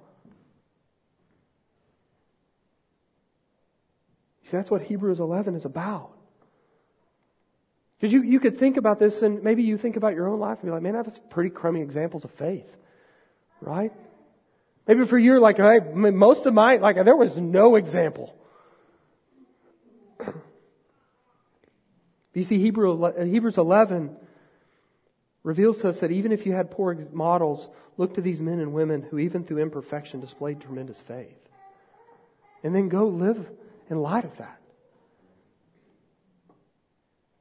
See, 4.54 4.58
that's 4.58 4.70
what 4.70 4.84
Hebrews 4.84 5.20
11 5.20 5.56
is 5.56 5.66
about. 5.66 6.12
Because 7.98 8.14
you, 8.14 8.22
you 8.22 8.40
could 8.40 8.60
think 8.60 8.78
about 8.78 9.00
this 9.00 9.24
and 9.24 9.42
maybe 9.42 9.64
you 9.64 9.80
think 9.80 9.96
about 9.96 10.14
your 10.14 10.28
own 10.28 10.40
life 10.40 10.60
and 10.60 10.68
be 10.68 10.72
like, 10.72 10.84
man, 10.84 10.94
I 10.94 10.98
have 10.98 11.12
some 11.12 11.24
pretty 11.32 11.50
crummy 11.50 11.82
examples 11.82 12.24
of 12.24 12.30
faith. 12.34 12.68
Right? 13.62 13.92
Maybe 14.88 15.08
for 15.08 15.18
you, 15.18 15.40
like, 15.40 15.58
hey, 15.58 15.80
most 15.96 16.46
of 16.46 16.54
my, 16.54 16.76
like, 16.76 17.04
there 17.04 17.16
was 17.16 17.36
no 17.36 17.78
example. 17.78 18.36
you 22.36 22.44
see, 22.44 22.60
Hebrew, 22.60 23.12
Hebrews 23.26 23.58
11 23.58 24.16
reveals 25.42 25.80
to 25.80 25.90
us 25.90 26.00
that 26.02 26.12
even 26.12 26.32
if 26.32 26.46
you 26.46 26.54
had 26.54 26.70
poor 26.70 26.96
models, 27.12 27.72
look 27.98 28.14
to 28.14 28.22
these 28.22 28.40
men 28.40 28.60
and 28.60 28.72
women 28.72 29.02
who, 29.02 29.18
even 29.18 29.46
through 29.46 29.64
imperfection, 29.64 30.20
displayed 30.20 30.62
tremendous 30.62 31.02
faith. 31.08 31.40
And 32.64 32.76
then 32.76 32.88
go 32.88 33.08
live 33.08 33.50
in 33.90 33.98
light 33.98 34.26
of 34.26 34.38
that. 34.38 34.60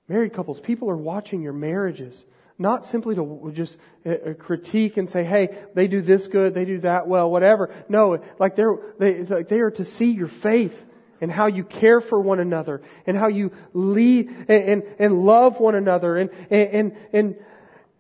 Married 0.08 0.34
couples, 0.34 0.60
people 0.60 0.90
are 0.90 0.96
watching 0.96 1.42
your 1.42 1.52
marriages 1.52 2.24
not 2.58 2.86
simply 2.86 3.14
to 3.14 3.52
just 3.54 3.76
uh, 4.06 4.10
uh, 4.10 4.34
critique 4.34 4.96
and 4.96 5.08
say, 5.10 5.24
hey, 5.24 5.48
they 5.74 5.88
do 5.88 6.00
this 6.00 6.28
good, 6.28 6.54
they 6.54 6.64
do 6.64 6.80
that 6.80 7.06
well, 7.06 7.30
whatever. 7.30 7.74
No, 7.88 8.22
like 8.38 8.56
they're, 8.56 8.76
they, 8.98 9.22
like 9.24 9.48
they 9.48 9.60
are 9.60 9.70
to 9.72 9.84
see 9.84 10.10
your 10.10 10.28
faith 10.28 10.74
and 11.20 11.30
how 11.30 11.46
you 11.46 11.64
care 11.64 12.00
for 12.00 12.20
one 12.20 12.40
another 12.40 12.82
and 13.06 13.16
how 13.16 13.28
you 13.28 13.52
lead 13.72 14.28
and, 14.48 14.64
and, 14.64 14.82
and 14.98 15.24
love 15.24 15.60
one 15.60 15.74
another 15.74 16.16
and, 16.16 16.30
and, 16.50 16.96
and, 17.12 17.36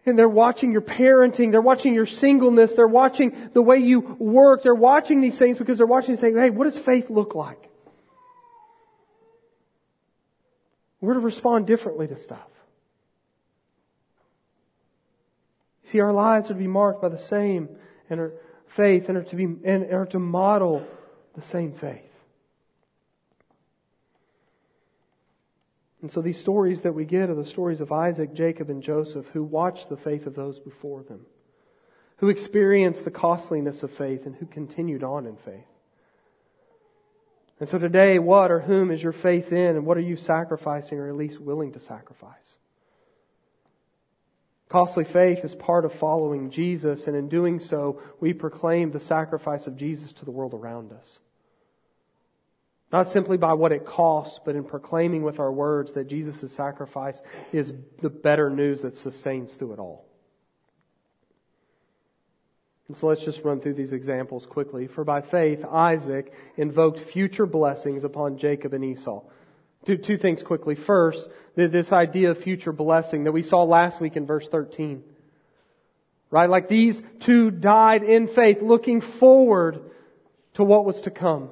and 0.04 0.18
they're 0.18 0.28
watching 0.28 0.72
your 0.72 0.80
parenting, 0.82 1.50
they're 1.50 1.60
watching 1.60 1.94
your 1.94 2.06
singleness, 2.06 2.74
they're 2.74 2.86
watching 2.86 3.50
the 3.52 3.62
way 3.62 3.78
you 3.78 4.00
work, 4.18 4.62
they're 4.62 4.74
watching 4.74 5.20
these 5.20 5.38
things 5.38 5.58
because 5.58 5.78
they're 5.78 5.86
watching 5.86 6.10
and 6.10 6.20
saying, 6.20 6.36
hey, 6.36 6.50
what 6.50 6.64
does 6.64 6.76
faith 6.76 7.10
look 7.10 7.34
like? 7.34 7.68
We're 11.02 11.14
to 11.14 11.20
respond 11.20 11.66
differently 11.66 12.06
to 12.06 12.16
stuff. 12.16 12.48
See, 15.86 16.00
our 16.00 16.12
lives 16.12 16.46
are 16.46 16.54
to 16.54 16.58
be 16.58 16.68
marked 16.68 17.02
by 17.02 17.08
the 17.08 17.18
same 17.18 17.68
and 18.08 18.20
our 18.20 18.32
faith 18.68 19.08
and 19.08 19.18
are 19.18 19.24
to 19.24 19.36
be 19.36 19.44
and 19.64 19.92
are 19.92 20.06
to 20.06 20.20
model 20.20 20.86
the 21.34 21.42
same 21.42 21.72
faith. 21.72 22.08
And 26.02 26.10
so 26.10 26.22
these 26.22 26.38
stories 26.38 26.82
that 26.82 26.94
we 26.94 27.04
get 27.04 27.30
are 27.30 27.34
the 27.34 27.44
stories 27.44 27.80
of 27.80 27.90
Isaac, 27.90 28.32
Jacob, 28.32 28.70
and 28.70 28.82
Joseph 28.82 29.26
who 29.32 29.42
watched 29.42 29.88
the 29.88 29.96
faith 29.96 30.26
of 30.26 30.36
those 30.36 30.60
before 30.60 31.02
them, 31.02 31.26
who 32.18 32.28
experienced 32.28 33.04
the 33.04 33.10
costliness 33.10 33.82
of 33.82 33.90
faith, 33.90 34.24
and 34.24 34.36
who 34.36 34.46
continued 34.46 35.02
on 35.02 35.26
in 35.26 35.36
faith. 35.36 35.71
And 37.60 37.68
so 37.68 37.78
today, 37.78 38.18
what 38.18 38.50
or 38.50 38.60
whom 38.60 38.90
is 38.90 39.02
your 39.02 39.12
faith 39.12 39.52
in, 39.52 39.76
and 39.76 39.86
what 39.86 39.96
are 39.96 40.00
you 40.00 40.16
sacrificing 40.16 40.98
or 40.98 41.08
at 41.08 41.16
least 41.16 41.40
willing 41.40 41.72
to 41.72 41.80
sacrifice? 41.80 42.58
Costly 44.68 45.04
faith 45.04 45.44
is 45.44 45.54
part 45.54 45.84
of 45.84 45.92
following 45.92 46.50
Jesus, 46.50 47.06
and 47.06 47.14
in 47.14 47.28
doing 47.28 47.60
so, 47.60 48.00
we 48.20 48.32
proclaim 48.32 48.90
the 48.90 49.00
sacrifice 49.00 49.66
of 49.66 49.76
Jesus 49.76 50.12
to 50.14 50.24
the 50.24 50.30
world 50.30 50.54
around 50.54 50.92
us. 50.92 51.20
Not 52.90 53.10
simply 53.10 53.36
by 53.36 53.52
what 53.52 53.72
it 53.72 53.86
costs, 53.86 54.40
but 54.44 54.56
in 54.56 54.64
proclaiming 54.64 55.22
with 55.22 55.38
our 55.38 55.52
words 55.52 55.92
that 55.92 56.08
Jesus' 56.08 56.52
sacrifice 56.52 57.20
is 57.52 57.72
the 58.00 58.10
better 58.10 58.50
news 58.50 58.82
that 58.82 58.96
sustains 58.96 59.52
through 59.52 59.74
it 59.74 59.78
all. 59.78 60.06
And 62.92 62.96
so 62.98 63.06
let's 63.06 63.24
just 63.24 63.42
run 63.42 63.58
through 63.58 63.72
these 63.72 63.94
examples 63.94 64.44
quickly. 64.44 64.86
For 64.86 65.02
by 65.02 65.22
faith, 65.22 65.64
Isaac 65.64 66.30
invoked 66.58 67.00
future 67.00 67.46
blessings 67.46 68.04
upon 68.04 68.36
Jacob 68.36 68.74
and 68.74 68.84
Esau. 68.84 69.22
Two, 69.86 69.96
two 69.96 70.18
things 70.18 70.42
quickly. 70.42 70.74
First, 70.74 71.26
this 71.54 71.90
idea 71.90 72.32
of 72.32 72.42
future 72.42 72.70
blessing 72.70 73.24
that 73.24 73.32
we 73.32 73.44
saw 73.44 73.62
last 73.62 73.98
week 73.98 74.16
in 74.16 74.26
verse 74.26 74.46
13. 74.46 75.02
Right? 76.30 76.50
Like 76.50 76.68
these 76.68 77.00
two 77.20 77.50
died 77.50 78.02
in 78.02 78.28
faith, 78.28 78.60
looking 78.60 79.00
forward 79.00 79.80
to 80.52 80.62
what 80.62 80.84
was 80.84 81.00
to 81.00 81.10
come. 81.10 81.48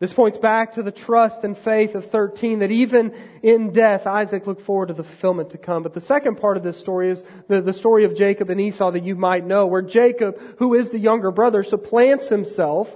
This 0.00 0.12
points 0.12 0.38
back 0.38 0.74
to 0.74 0.82
the 0.84 0.92
trust 0.92 1.42
and 1.42 1.58
faith 1.58 1.96
of 1.96 2.10
13 2.10 2.60
that 2.60 2.70
even 2.70 3.12
in 3.42 3.72
death, 3.72 4.06
Isaac 4.06 4.46
looked 4.46 4.62
forward 4.62 4.88
to 4.88 4.94
the 4.94 5.02
fulfillment 5.02 5.50
to 5.50 5.58
come. 5.58 5.82
But 5.82 5.92
the 5.92 6.00
second 6.00 6.36
part 6.36 6.56
of 6.56 6.62
this 6.62 6.78
story 6.78 7.10
is 7.10 7.22
the, 7.48 7.60
the 7.60 7.72
story 7.72 8.04
of 8.04 8.16
Jacob 8.16 8.48
and 8.48 8.60
Esau 8.60 8.92
that 8.92 9.02
you 9.02 9.16
might 9.16 9.44
know, 9.44 9.66
where 9.66 9.82
Jacob, 9.82 10.38
who 10.58 10.74
is 10.74 10.90
the 10.90 11.00
younger 11.00 11.32
brother, 11.32 11.64
supplants 11.64 12.28
himself 12.28 12.94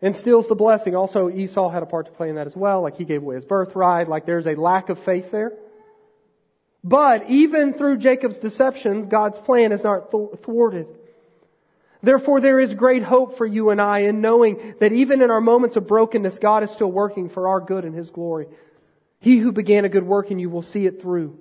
and 0.00 0.14
steals 0.14 0.46
the 0.46 0.54
blessing. 0.54 0.94
Also, 0.94 1.28
Esau 1.28 1.68
had 1.68 1.82
a 1.82 1.86
part 1.86 2.06
to 2.06 2.12
play 2.12 2.28
in 2.28 2.36
that 2.36 2.46
as 2.46 2.54
well, 2.54 2.82
like 2.82 2.96
he 2.96 3.04
gave 3.04 3.22
away 3.22 3.34
his 3.34 3.44
birthright, 3.44 4.06
like 4.06 4.26
there's 4.26 4.46
a 4.46 4.54
lack 4.54 4.88
of 4.88 5.00
faith 5.00 5.32
there. 5.32 5.52
But 6.84 7.28
even 7.28 7.74
through 7.74 7.98
Jacob's 7.98 8.38
deceptions, 8.38 9.08
God's 9.08 9.38
plan 9.38 9.72
is 9.72 9.82
not 9.82 10.12
thwarted. 10.42 10.86
Therefore, 12.02 12.40
there 12.40 12.58
is 12.58 12.72
great 12.74 13.02
hope 13.02 13.36
for 13.36 13.46
you 13.46 13.70
and 13.70 13.80
I 13.80 14.00
in 14.00 14.20
knowing 14.20 14.74
that 14.80 14.92
even 14.92 15.22
in 15.22 15.30
our 15.30 15.40
moments 15.40 15.76
of 15.76 15.86
brokenness, 15.86 16.38
God 16.38 16.62
is 16.62 16.70
still 16.70 16.90
working 16.90 17.28
for 17.28 17.48
our 17.48 17.60
good 17.60 17.84
and 17.84 17.94
His 17.94 18.10
glory. 18.10 18.46
He 19.20 19.36
who 19.36 19.52
began 19.52 19.84
a 19.84 19.90
good 19.90 20.06
work 20.06 20.30
in 20.30 20.38
you 20.38 20.48
will 20.48 20.62
see 20.62 20.86
it 20.86 21.02
through. 21.02 21.38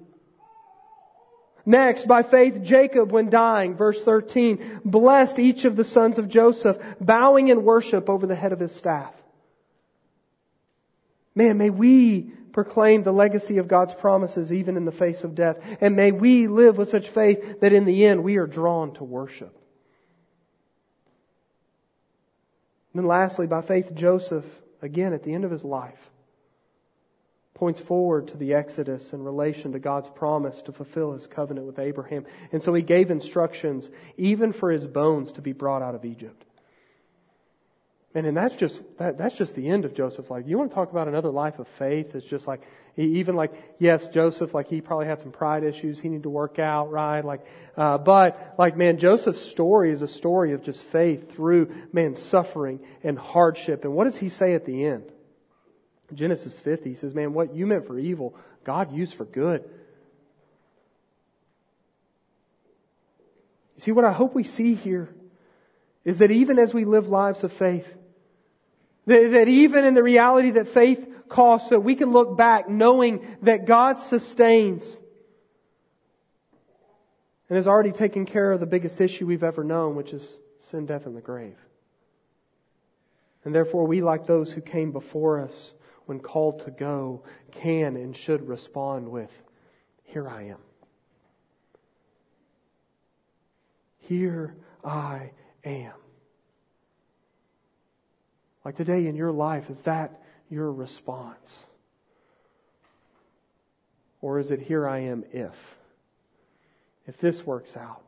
Next, 1.65 2.07
by 2.07 2.23
faith, 2.23 2.63
Jacob, 2.63 3.11
when 3.11 3.29
dying, 3.29 3.75
verse 3.75 4.01
13, 4.01 4.81
blessed 4.83 5.39
each 5.39 5.65
of 5.65 5.75
the 5.75 5.83
sons 5.83 6.17
of 6.17 6.27
Joseph, 6.27 6.77
bowing 6.99 7.49
in 7.49 7.63
worship 7.63 8.09
over 8.09 8.25
the 8.25 8.35
head 8.35 8.51
of 8.51 8.59
his 8.59 8.73
staff. 8.73 9.13
Man, 11.35 11.57
may 11.57 11.69
we 11.69 12.31
proclaim 12.53 13.03
the 13.03 13.11
legacy 13.11 13.59
of 13.59 13.67
God's 13.67 13.93
promises 13.93 14.51
even 14.51 14.77
in 14.77 14.85
the 14.85 14.91
face 14.91 15.23
of 15.23 15.35
death. 15.35 15.57
And 15.79 15.95
may 15.95 16.11
we 16.11 16.47
live 16.47 16.77
with 16.77 16.89
such 16.89 17.07
faith 17.09 17.61
that 17.61 17.73
in 17.73 17.85
the 17.85 18.05
end 18.05 18.23
we 18.23 18.37
are 18.37 18.47
drawn 18.47 18.93
to 18.95 19.03
worship. 19.03 19.55
And 22.93 23.03
then 23.03 23.07
lastly, 23.07 23.47
by 23.47 23.61
faith, 23.61 23.93
Joseph, 23.93 24.45
again 24.81 25.13
at 25.13 25.23
the 25.23 25.33
end 25.33 25.45
of 25.45 25.51
his 25.51 25.63
life, 25.63 25.99
points 27.53 27.81
forward 27.81 28.29
to 28.29 28.37
the 28.37 28.53
Exodus 28.53 29.11
in 29.11 29.21
relation 29.21 29.73
to 29.73 29.79
God's 29.79 30.09
promise 30.15 30.61
to 30.61 30.71
fulfill 30.71 31.11
his 31.11 31.27
covenant 31.27 31.67
with 31.67 31.77
Abraham. 31.77 32.25
And 32.53 32.63
so 32.63 32.73
he 32.73 32.81
gave 32.81 33.11
instructions 33.11 33.89
even 34.17 34.53
for 34.53 34.71
his 34.71 34.87
bones 34.87 35.31
to 35.33 35.41
be 35.41 35.51
brought 35.51 35.81
out 35.81 35.93
of 35.93 36.05
Egypt. 36.05 36.45
And, 38.15 38.25
and 38.25 38.35
that's 38.35 38.55
just 38.55 38.79
that, 38.97 39.17
that's 39.17 39.35
just 39.35 39.55
the 39.55 39.69
end 39.69 39.85
of 39.85 39.93
Joseph's 39.93 40.29
life. 40.29 40.45
You 40.47 40.57
want 40.57 40.71
to 40.71 40.75
talk 40.75 40.89
about 40.89 41.07
another 41.07 41.29
life 41.29 41.59
of 41.59 41.67
faith? 41.77 42.15
It's 42.15 42.25
just 42.25 42.47
like 42.47 42.61
even 42.97 43.35
like 43.35 43.51
yes, 43.79 44.07
Joseph 44.09 44.53
like 44.53 44.67
he 44.67 44.81
probably 44.81 45.07
had 45.07 45.19
some 45.21 45.31
pride 45.31 45.63
issues 45.63 45.99
he 45.99 46.09
needed 46.09 46.23
to 46.23 46.29
work 46.29 46.59
out, 46.59 46.91
right? 46.91 47.23
Like, 47.23 47.45
uh, 47.77 47.97
but 47.97 48.55
like 48.57 48.75
man, 48.75 48.97
Joseph's 48.97 49.41
story 49.41 49.91
is 49.91 50.01
a 50.01 50.07
story 50.07 50.53
of 50.53 50.63
just 50.63 50.81
faith 50.83 51.33
through 51.33 51.73
man 51.93 52.15
suffering 52.15 52.79
and 53.03 53.17
hardship. 53.17 53.83
And 53.85 53.93
what 53.93 54.05
does 54.05 54.17
he 54.17 54.29
say 54.29 54.53
at 54.53 54.65
the 54.65 54.85
end? 54.85 55.03
Genesis 56.13 56.59
50, 56.59 56.89
he 56.89 56.95
says, 56.95 57.13
"Man, 57.13 57.33
what 57.33 57.55
you 57.55 57.67
meant 57.67 57.87
for 57.87 57.97
evil, 57.97 58.35
God 58.63 58.91
used 58.91 59.13
for 59.13 59.25
good." 59.25 59.63
You 63.79 63.83
see, 63.83 63.91
what 63.93 64.03
I 64.03 64.11
hope 64.11 64.35
we 64.35 64.43
see 64.43 64.73
here 64.75 65.07
is 66.03 66.17
that 66.17 66.31
even 66.31 66.59
as 66.59 66.73
we 66.73 66.83
live 66.83 67.07
lives 67.07 67.45
of 67.45 67.53
faith, 67.53 67.87
that, 69.05 69.31
that 69.31 69.47
even 69.47 69.85
in 69.85 69.93
the 69.93 70.03
reality 70.03 70.51
that 70.51 70.73
faith 70.73 71.08
costs, 71.29 71.69
that 71.69 71.81
we 71.81 71.95
can 71.95 72.11
look 72.11 72.37
back 72.37 72.69
knowing 72.69 73.37
that 73.43 73.65
God 73.65 73.99
sustains 73.99 74.83
and 77.49 77.55
has 77.55 77.67
already 77.67 77.91
taken 77.91 78.25
care 78.25 78.51
of 78.51 78.59
the 78.59 78.65
biggest 78.65 79.01
issue 79.01 79.25
we've 79.25 79.43
ever 79.43 79.63
known, 79.63 79.95
which 79.95 80.13
is 80.13 80.39
sin, 80.69 80.85
death, 80.85 81.05
and 81.05 81.17
the 81.17 81.21
grave. 81.21 81.57
And 83.43 83.55
therefore, 83.55 83.87
we, 83.87 84.01
like 84.01 84.27
those 84.27 84.51
who 84.51 84.61
came 84.61 84.91
before 84.91 85.39
us 85.39 85.71
when 86.05 86.19
called 86.19 86.65
to 86.65 86.71
go, 86.71 87.23
can 87.51 87.95
and 87.95 88.15
should 88.15 88.47
respond 88.47 89.09
with, 89.09 89.31
Here 90.03 90.27
I 90.27 90.43
am. 90.43 90.57
Here 93.99 94.55
I 94.83 95.31
am. 95.63 95.93
Like 98.65 98.75
today 98.75 99.07
in 99.07 99.15
your 99.15 99.31
life, 99.31 99.69
is 99.69 99.79
that 99.81 100.21
your 100.49 100.71
response? 100.71 101.49
Or 104.21 104.39
is 104.39 104.51
it, 104.51 104.59
here 104.59 104.87
I 104.87 104.99
am 104.99 105.23
if? 105.31 105.55
If 107.07 107.17
this 107.19 107.45
works 107.45 107.75
out. 107.77 108.03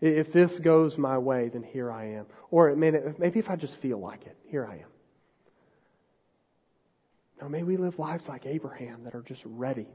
If 0.00 0.32
this 0.32 0.58
goes 0.58 0.96
my 0.96 1.18
way, 1.18 1.50
then 1.50 1.62
here 1.62 1.92
I 1.92 2.12
am. 2.12 2.26
Or 2.50 2.74
maybe 2.74 3.38
if 3.38 3.50
I 3.50 3.56
just 3.56 3.76
feel 3.76 3.98
like 3.98 4.26
it, 4.26 4.36
here 4.46 4.66
I 4.66 4.76
am. 4.76 4.88
No, 7.40 7.48
may 7.48 7.62
we 7.62 7.76
live 7.76 7.98
lives 7.98 8.28
like 8.28 8.46
Abraham 8.46 9.04
that 9.04 9.14
are 9.14 9.22
just 9.22 9.42
ready 9.44 9.88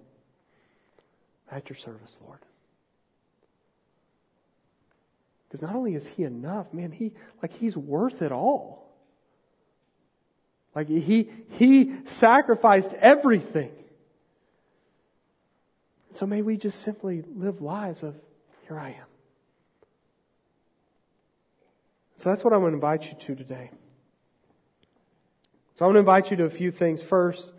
at 1.52 1.70
your 1.70 1.78
service, 1.78 2.16
Lord. 2.24 2.40
Because 5.48 5.62
not 5.62 5.76
only 5.76 5.96
is 5.96 6.06
he 6.08 6.24
enough, 6.24 6.72
man, 6.74 6.92
he 6.92 7.14
like 7.42 7.54
he's 7.54 7.78
worth 7.78 8.22
it 8.22 8.32
all. 8.32 8.85
Like 10.76 10.90
he, 10.90 11.30
he 11.52 11.94
sacrificed 12.06 12.94
everything. 12.94 13.72
So 16.14 16.26
may 16.26 16.42
we 16.42 16.58
just 16.58 16.82
simply 16.82 17.24
live 17.34 17.62
lives 17.62 18.04
of, 18.04 18.16
here 18.68 18.78
I 18.78 18.90
am. 18.90 19.06
So 22.18 22.30
that's 22.30 22.44
what 22.44 22.54
I 22.54 22.58
want 22.58 22.72
to 22.72 22.76
invite 22.76 23.06
you 23.06 23.14
to 23.18 23.36
today. 23.36 23.72
So 25.76 25.86
I 25.86 25.88
want 25.88 25.96
to 25.96 26.00
invite 26.00 26.32
you 26.32 26.38
to 26.38 26.46
a 26.46 26.50
few 26.50 26.72
things. 26.72 27.02
First, 27.02 27.52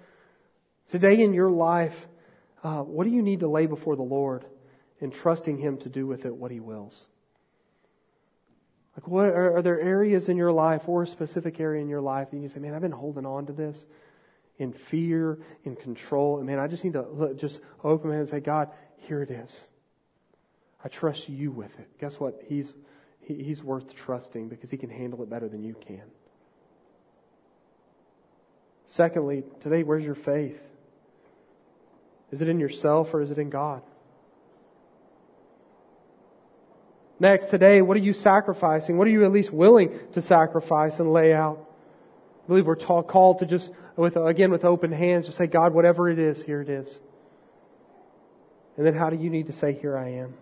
today 0.89 1.23
in 1.23 1.35
your 1.35 1.51
life, 1.51 1.95
uh, 2.64 2.83
what 2.83 3.05
do 3.05 3.11
you 3.11 3.23
need 3.23 3.41
to 3.41 3.49
lay 3.49 3.67
before 3.67 3.97
the 3.97 4.03
Lord 4.03 4.45
and 5.01 5.12
trusting 5.12 5.59
Him 5.59 5.77
to 5.79 5.89
do 5.89 6.07
with 6.07 6.25
it 6.25 6.35
what 6.35 6.51
He 6.51 6.61
wills? 6.61 7.07
Like, 8.97 9.09
what 9.09 9.29
are, 9.29 9.59
are, 9.59 9.63
there 9.63 9.81
areas 9.81 10.29
in 10.29 10.37
your 10.37 10.53
life 10.53 10.83
or 10.87 11.03
a 11.03 11.07
specific 11.07 11.61
area 11.61 11.83
in 11.83 11.89
your 11.89 12.01
life 12.01 12.31
that 12.31 12.39
you 12.39 12.49
say, 12.49 12.59
man, 12.59 12.75
I've 12.75 12.81
been 12.81 12.91
holding 12.93 13.27
on 13.27 13.47
to 13.47 13.53
this? 13.53 13.77
in 14.59 14.73
fear, 14.91 15.39
in 15.65 15.77
control. 15.77 16.39
And 16.39 16.47
man, 16.47 16.59
I 16.59 16.67
just 16.67 16.85
need 16.85 16.95
to 16.95 17.35
just 17.37 17.61
open 17.85 18.09
my 18.09 18.17
hand 18.17 18.29
and 18.29 18.31
say, 18.31 18.41
God, 18.41 18.71
here 18.99 19.23
it 19.23 19.31
is. 19.31 19.61
I 20.83 20.89
trust 20.89 21.29
you 21.29 21.51
with 21.51 21.73
it. 21.79 21.89
Guess 22.01 22.15
what? 22.15 22.41
He's, 22.47 22.67
he, 23.21 23.35
he's 23.43 23.63
worth 23.63 23.95
trusting 23.95 24.49
because 24.49 24.71
he 24.71 24.77
can 24.77 24.91
handle 24.91 25.23
it 25.23 25.31
better 25.31 25.49
than 25.49 25.63
you 25.63 25.75
can. 25.87 26.03
Secondly, 28.89 29.43
today, 29.63 29.83
where's 29.83 30.05
your 30.05 30.15
faith? 30.15 30.59
Is 32.31 32.41
it 32.41 32.49
in 32.49 32.61
yourself 32.61 33.13
or 33.13 33.21
is 33.21 33.31
it 33.31 33.39
in 33.39 33.51
God? 33.51 33.83
Next, 37.19 37.47
today, 37.47 37.81
what 37.83 37.97
are 37.97 38.01
you 38.01 38.12
sacrificing? 38.12 38.99
What 38.99 39.07
are 39.07 39.11
you 39.11 39.25
at 39.25 39.33
least 39.33 39.51
willing 39.51 39.99
to 40.12 40.21
sacrifice 40.21 41.01
and 41.01 41.12
lay 41.12 41.33
out? 41.33 41.59
I 42.45 42.47
believe 42.49 42.67
we're 42.67 42.75
taught, 42.75 43.09
called 43.09 43.39
to 43.39 43.47
just, 43.47 43.71
with, 43.97 44.17
again, 44.17 44.51
with 44.51 44.64
open 44.64 44.93
hands, 44.93 45.27
just 45.27 45.39
say, 45.39 45.47
God, 45.47 45.73
whatever 45.73 46.11
it 46.11 46.19
is, 46.19 46.43
here 46.43 46.61
it 46.61 46.69
is. 46.69 46.99
And 48.77 48.87
then 48.87 48.95
how 48.95 49.09
do 49.09 49.17
you 49.17 49.31
need 49.31 49.47
to 49.47 49.53
say, 49.53 49.73
here 49.73 49.97
I 49.97 50.11
am? 50.11 50.35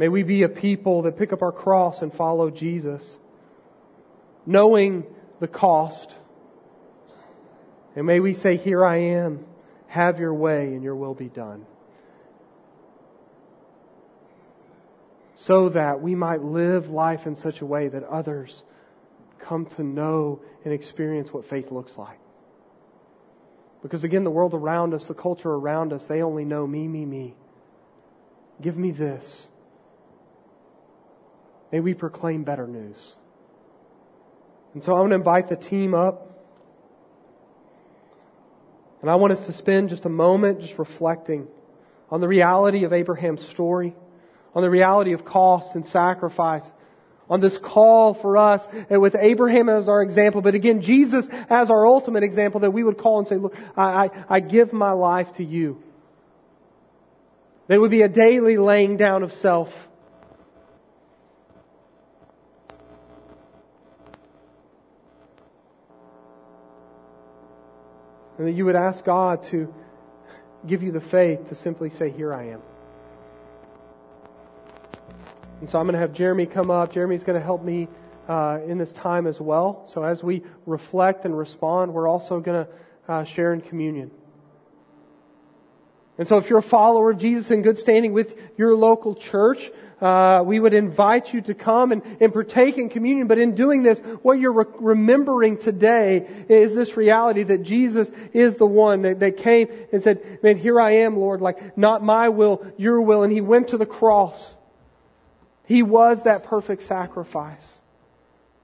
May 0.00 0.08
we 0.08 0.22
be 0.22 0.44
a 0.44 0.48
people 0.48 1.02
that 1.02 1.18
pick 1.18 1.30
up 1.34 1.42
our 1.42 1.52
cross 1.52 2.00
and 2.00 2.10
follow 2.10 2.48
Jesus, 2.48 3.04
knowing 4.46 5.04
the 5.40 5.46
cost. 5.46 6.14
And 7.94 8.06
may 8.06 8.18
we 8.18 8.32
say, 8.32 8.56
Here 8.56 8.82
I 8.82 8.96
am, 8.96 9.44
have 9.88 10.18
your 10.18 10.32
way, 10.32 10.68
and 10.68 10.82
your 10.82 10.96
will 10.96 11.12
be 11.12 11.28
done. 11.28 11.66
So 15.50 15.68
that 15.70 16.00
we 16.00 16.14
might 16.14 16.44
live 16.44 16.90
life 16.90 17.26
in 17.26 17.34
such 17.34 17.60
a 17.60 17.66
way 17.66 17.88
that 17.88 18.04
others 18.04 18.62
come 19.40 19.66
to 19.66 19.82
know 19.82 20.40
and 20.64 20.72
experience 20.72 21.32
what 21.32 21.44
faith 21.50 21.72
looks 21.72 21.98
like. 21.98 22.20
Because 23.82 24.04
again, 24.04 24.22
the 24.22 24.30
world 24.30 24.54
around 24.54 24.94
us, 24.94 25.06
the 25.06 25.14
culture 25.14 25.50
around 25.50 25.92
us, 25.92 26.04
they 26.04 26.22
only 26.22 26.44
know 26.44 26.64
me, 26.64 26.86
me, 26.86 27.04
me. 27.04 27.34
Give 28.62 28.76
me 28.76 28.92
this. 28.92 29.48
May 31.72 31.80
we 31.80 31.94
proclaim 31.94 32.44
better 32.44 32.68
news. 32.68 33.16
And 34.74 34.84
so 34.84 34.94
I 34.94 35.00
want 35.00 35.10
to 35.10 35.16
invite 35.16 35.48
the 35.48 35.56
team 35.56 35.94
up. 35.94 36.30
And 39.00 39.10
I 39.10 39.16
want 39.16 39.32
us 39.32 39.44
to 39.46 39.52
spend 39.52 39.88
just 39.88 40.04
a 40.04 40.10
moment 40.10 40.60
just 40.60 40.78
reflecting 40.78 41.48
on 42.08 42.20
the 42.20 42.28
reality 42.28 42.84
of 42.84 42.92
Abraham's 42.92 43.44
story, 43.48 43.96
on 44.54 44.62
the 44.62 44.70
reality 44.70 45.12
of 45.12 45.24
cost 45.24 45.74
and 45.74 45.86
sacrifice, 45.86 46.64
on 47.28 47.40
this 47.40 47.58
call 47.58 48.14
for 48.14 48.36
us, 48.36 48.66
and 48.88 49.00
with 49.00 49.14
Abraham 49.14 49.68
as 49.68 49.88
our 49.88 50.02
example, 50.02 50.40
but 50.40 50.54
again, 50.54 50.82
Jesus 50.82 51.28
as 51.48 51.70
our 51.70 51.86
ultimate 51.86 52.24
example 52.24 52.60
that 52.60 52.72
we 52.72 52.82
would 52.82 52.98
call 52.98 53.20
and 53.20 53.28
say, 53.28 53.36
look, 53.36 53.54
I, 53.76 54.06
I, 54.06 54.10
I 54.28 54.40
give 54.40 54.72
my 54.72 54.92
life 54.92 55.32
to 55.34 55.44
you. 55.44 55.80
That 57.68 57.76
it 57.76 57.78
would 57.78 57.92
be 57.92 58.02
a 58.02 58.08
daily 58.08 58.56
laying 58.56 58.96
down 58.96 59.22
of 59.22 59.32
self. 59.32 59.72
And 68.38 68.48
that 68.48 68.52
you 68.52 68.64
would 68.64 68.74
ask 68.74 69.04
God 69.04 69.44
to 69.50 69.72
give 70.66 70.82
you 70.82 70.90
the 70.92 71.00
faith 71.00 71.50
to 71.50 71.54
simply 71.54 71.90
say, 71.90 72.10
Here 72.10 72.32
I 72.32 72.48
am. 72.48 72.62
And 75.60 75.68
so 75.68 75.78
I'm 75.78 75.86
going 75.86 75.94
to 75.94 76.00
have 76.00 76.12
Jeremy 76.12 76.46
come 76.46 76.70
up. 76.70 76.92
Jeremy's 76.92 77.22
going 77.22 77.38
to 77.38 77.44
help 77.44 77.62
me 77.62 77.88
uh, 78.28 78.60
in 78.66 78.78
this 78.78 78.92
time 78.92 79.26
as 79.26 79.40
well. 79.40 79.88
So 79.92 80.02
as 80.02 80.22
we 80.22 80.42
reflect 80.64 81.24
and 81.24 81.36
respond, 81.36 81.92
we're 81.92 82.08
also 82.08 82.40
going 82.40 82.64
to 82.64 83.12
uh, 83.12 83.24
share 83.24 83.52
in 83.52 83.60
communion. 83.60 84.10
And 86.16 86.28
so 86.28 86.36
if 86.38 86.48
you're 86.48 86.58
a 86.58 86.62
follower 86.62 87.10
of 87.10 87.18
Jesus 87.18 87.50
in 87.50 87.62
good 87.62 87.78
standing 87.78 88.12
with 88.12 88.38
your 88.56 88.74
local 88.76 89.14
church, 89.14 89.70
uh, 90.00 90.42
we 90.44 90.60
would 90.60 90.74
invite 90.74 91.32
you 91.32 91.40
to 91.42 91.54
come 91.54 91.92
and, 91.92 92.02
and 92.20 92.32
partake 92.32 92.78
in 92.78 92.88
communion. 92.88 93.26
But 93.26 93.38
in 93.38 93.54
doing 93.54 93.82
this, 93.82 93.98
what 94.22 94.38
you're 94.38 94.52
re- 94.52 94.64
remembering 94.78 95.58
today 95.58 96.26
is 96.48 96.74
this 96.74 96.96
reality 96.96 97.42
that 97.44 97.62
Jesus 97.62 98.10
is 98.32 98.56
the 98.56 98.66
one 98.66 99.02
that, 99.02 99.20
that 99.20 99.38
came 99.38 99.68
and 99.92 100.02
said, 100.02 100.40
man, 100.42 100.56
here 100.56 100.80
I 100.80 100.92
am, 100.96 101.18
Lord, 101.18 101.40
like 101.40 101.76
not 101.76 102.02
my 102.02 102.28
will, 102.28 102.66
your 102.76 103.00
will. 103.00 103.22
And 103.22 103.32
he 103.32 103.40
went 103.40 103.68
to 103.68 103.78
the 103.78 103.86
cross. 103.86 104.54
He 105.70 105.84
was 105.84 106.24
that 106.24 106.42
perfect 106.42 106.82
sacrifice. 106.82 107.64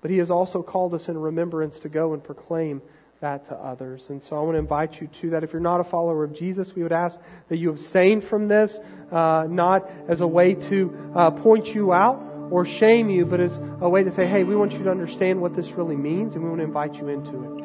But 0.02 0.10
he 0.10 0.18
has 0.18 0.28
also 0.28 0.60
called 0.60 0.92
us 0.92 1.08
in 1.08 1.16
remembrance 1.16 1.78
to 1.78 1.88
go 1.88 2.14
and 2.14 2.24
proclaim 2.24 2.82
that 3.20 3.46
to 3.46 3.54
others. 3.54 4.10
And 4.10 4.20
so 4.20 4.34
I 4.36 4.40
want 4.40 4.56
to 4.56 4.58
invite 4.58 5.00
you 5.00 5.06
to 5.20 5.30
that. 5.30 5.44
If 5.44 5.52
you're 5.52 5.60
not 5.62 5.78
a 5.78 5.84
follower 5.84 6.24
of 6.24 6.34
Jesus, 6.34 6.74
we 6.74 6.82
would 6.82 6.90
ask 6.90 7.20
that 7.48 7.58
you 7.58 7.70
abstain 7.70 8.20
from 8.20 8.48
this, 8.48 8.76
uh, 9.12 9.46
not 9.48 9.88
as 10.08 10.20
a 10.20 10.26
way 10.26 10.54
to 10.54 11.12
uh, 11.14 11.30
point 11.30 11.72
you 11.72 11.92
out 11.92 12.20
or 12.50 12.64
shame 12.64 13.08
you, 13.08 13.24
but 13.24 13.38
as 13.38 13.56
a 13.80 13.88
way 13.88 14.02
to 14.02 14.10
say, 14.10 14.26
hey, 14.26 14.42
we 14.42 14.56
want 14.56 14.72
you 14.72 14.82
to 14.82 14.90
understand 14.90 15.40
what 15.40 15.54
this 15.54 15.70
really 15.74 15.96
means, 15.96 16.34
and 16.34 16.42
we 16.42 16.48
want 16.48 16.58
to 16.58 16.64
invite 16.64 16.96
you 16.96 17.06
into 17.06 17.30
it. 17.30 17.64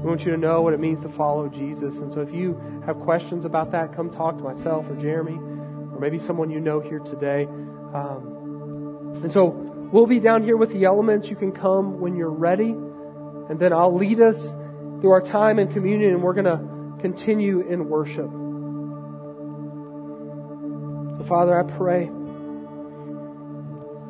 We 0.00 0.08
want 0.08 0.24
you 0.24 0.30
to 0.30 0.36
know 0.36 0.62
what 0.62 0.74
it 0.74 0.80
means 0.80 1.00
to 1.00 1.08
follow 1.08 1.48
Jesus. 1.48 1.96
And 1.96 2.12
so 2.12 2.20
if 2.20 2.32
you 2.32 2.56
have 2.86 3.00
questions 3.00 3.44
about 3.44 3.72
that, 3.72 3.96
come 3.96 4.10
talk 4.10 4.38
to 4.38 4.44
myself 4.44 4.88
or 4.88 4.94
Jeremy, 4.94 5.38
or 5.92 5.98
maybe 5.98 6.20
someone 6.20 6.50
you 6.50 6.60
know 6.60 6.78
here 6.78 7.00
today. 7.00 7.48
Um, 7.94 9.20
and 9.22 9.32
so 9.32 9.46
we'll 9.92 10.06
be 10.06 10.20
down 10.20 10.42
here 10.42 10.56
with 10.56 10.72
the 10.72 10.84
elements. 10.84 11.28
You 11.28 11.36
can 11.36 11.52
come 11.52 12.00
when 12.00 12.16
you're 12.16 12.30
ready. 12.30 12.70
And 12.70 13.58
then 13.58 13.72
I'll 13.72 13.96
lead 13.96 14.20
us 14.20 14.54
through 15.00 15.10
our 15.10 15.22
time 15.22 15.58
in 15.58 15.72
communion 15.72 16.12
and 16.12 16.22
we're 16.22 16.34
going 16.34 16.44
to 16.44 17.00
continue 17.00 17.60
in 17.60 17.88
worship. 17.88 18.30
So, 21.18 21.24
Father, 21.24 21.58
I 21.58 21.62
pray, 21.62 22.06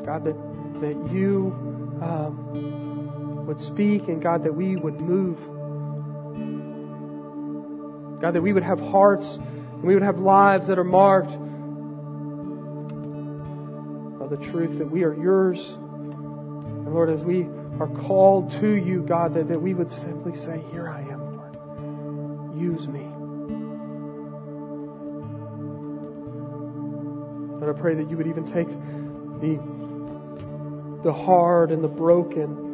God, 0.04 0.24
that, 0.24 0.36
that 0.80 1.12
you 1.12 1.52
um, 2.02 3.46
would 3.46 3.60
speak 3.60 4.08
and, 4.08 4.20
God, 4.20 4.42
that 4.44 4.54
we 4.54 4.76
would 4.76 5.00
move. 5.00 5.38
God, 8.20 8.34
that 8.34 8.42
we 8.42 8.52
would 8.52 8.64
have 8.64 8.80
hearts 8.80 9.36
and 9.36 9.84
we 9.84 9.94
would 9.94 10.02
have 10.02 10.18
lives 10.18 10.66
that 10.66 10.78
are 10.78 10.84
marked 10.84 11.30
the 14.28 14.36
truth 14.36 14.78
that 14.78 14.90
we 14.90 15.04
are 15.04 15.14
yours. 15.14 15.72
And 15.72 16.94
Lord, 16.94 17.10
as 17.10 17.22
we 17.22 17.46
are 17.80 17.88
called 17.88 18.50
to 18.60 18.74
you, 18.74 19.02
God, 19.02 19.34
that, 19.34 19.48
that 19.48 19.60
we 19.60 19.74
would 19.74 19.92
simply 19.92 20.36
say, 20.36 20.62
Here 20.70 20.88
I 20.88 21.00
am, 21.00 21.36
Lord. 21.36 22.60
Use 22.60 22.88
me. 22.88 23.00
And 27.60 27.68
I 27.68 27.72
pray 27.80 27.94
that 27.94 28.08
you 28.10 28.16
would 28.16 28.26
even 28.26 28.44
take 28.44 28.68
the, 29.40 29.58
the 31.02 31.12
hard 31.12 31.70
and 31.70 31.82
the 31.82 31.88
broken 31.88 32.66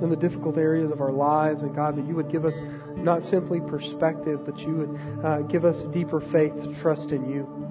and 0.00 0.12
the 0.12 0.16
difficult 0.16 0.56
areas 0.56 0.90
of 0.90 1.00
our 1.00 1.10
lives, 1.10 1.62
and 1.62 1.74
God, 1.74 1.96
that 1.96 2.06
you 2.06 2.14
would 2.14 2.30
give 2.30 2.44
us 2.44 2.54
not 2.96 3.24
simply 3.24 3.60
perspective, 3.60 4.44
but 4.46 4.58
you 4.60 4.74
would 4.74 5.24
uh, 5.24 5.40
give 5.42 5.64
us 5.64 5.78
deeper 5.92 6.20
faith 6.20 6.54
to 6.62 6.72
trust 6.80 7.10
in 7.10 7.28
you. 7.28 7.67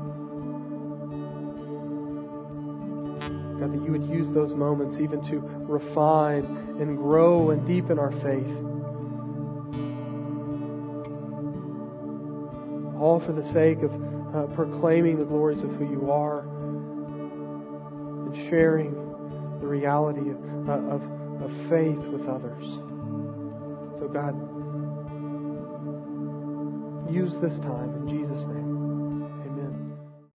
You 3.87 3.93
would 3.93 4.09
use 4.09 4.29
those 4.31 4.53
moments 4.53 4.99
even 4.99 5.23
to 5.29 5.39
refine 5.39 6.43
and 6.79 6.97
grow 6.97 7.51
and 7.51 7.65
deepen 7.65 7.97
our 7.97 8.11
faith. 8.11 8.57
All 12.99 13.21
for 13.25 13.31
the 13.31 13.45
sake 13.45 13.81
of 13.83 13.93
uh, 14.35 14.47
proclaiming 14.53 15.17
the 15.17 15.23
glories 15.23 15.63
of 15.63 15.71
who 15.75 15.85
you 15.89 16.11
are 16.11 16.41
and 18.25 18.35
sharing 18.49 18.91
the 19.61 19.67
reality 19.67 20.31
of, 20.31 20.69
uh, 20.69 20.73
of, 20.93 21.01
of 21.41 21.69
faith 21.69 21.97
with 21.97 22.27
others. 22.27 22.65
So, 23.99 24.09
God, 24.11 24.35
use 27.09 27.37
this 27.39 27.57
time 27.59 27.93
in 27.95 28.07
Jesus' 28.09 28.45
name. 28.47 28.66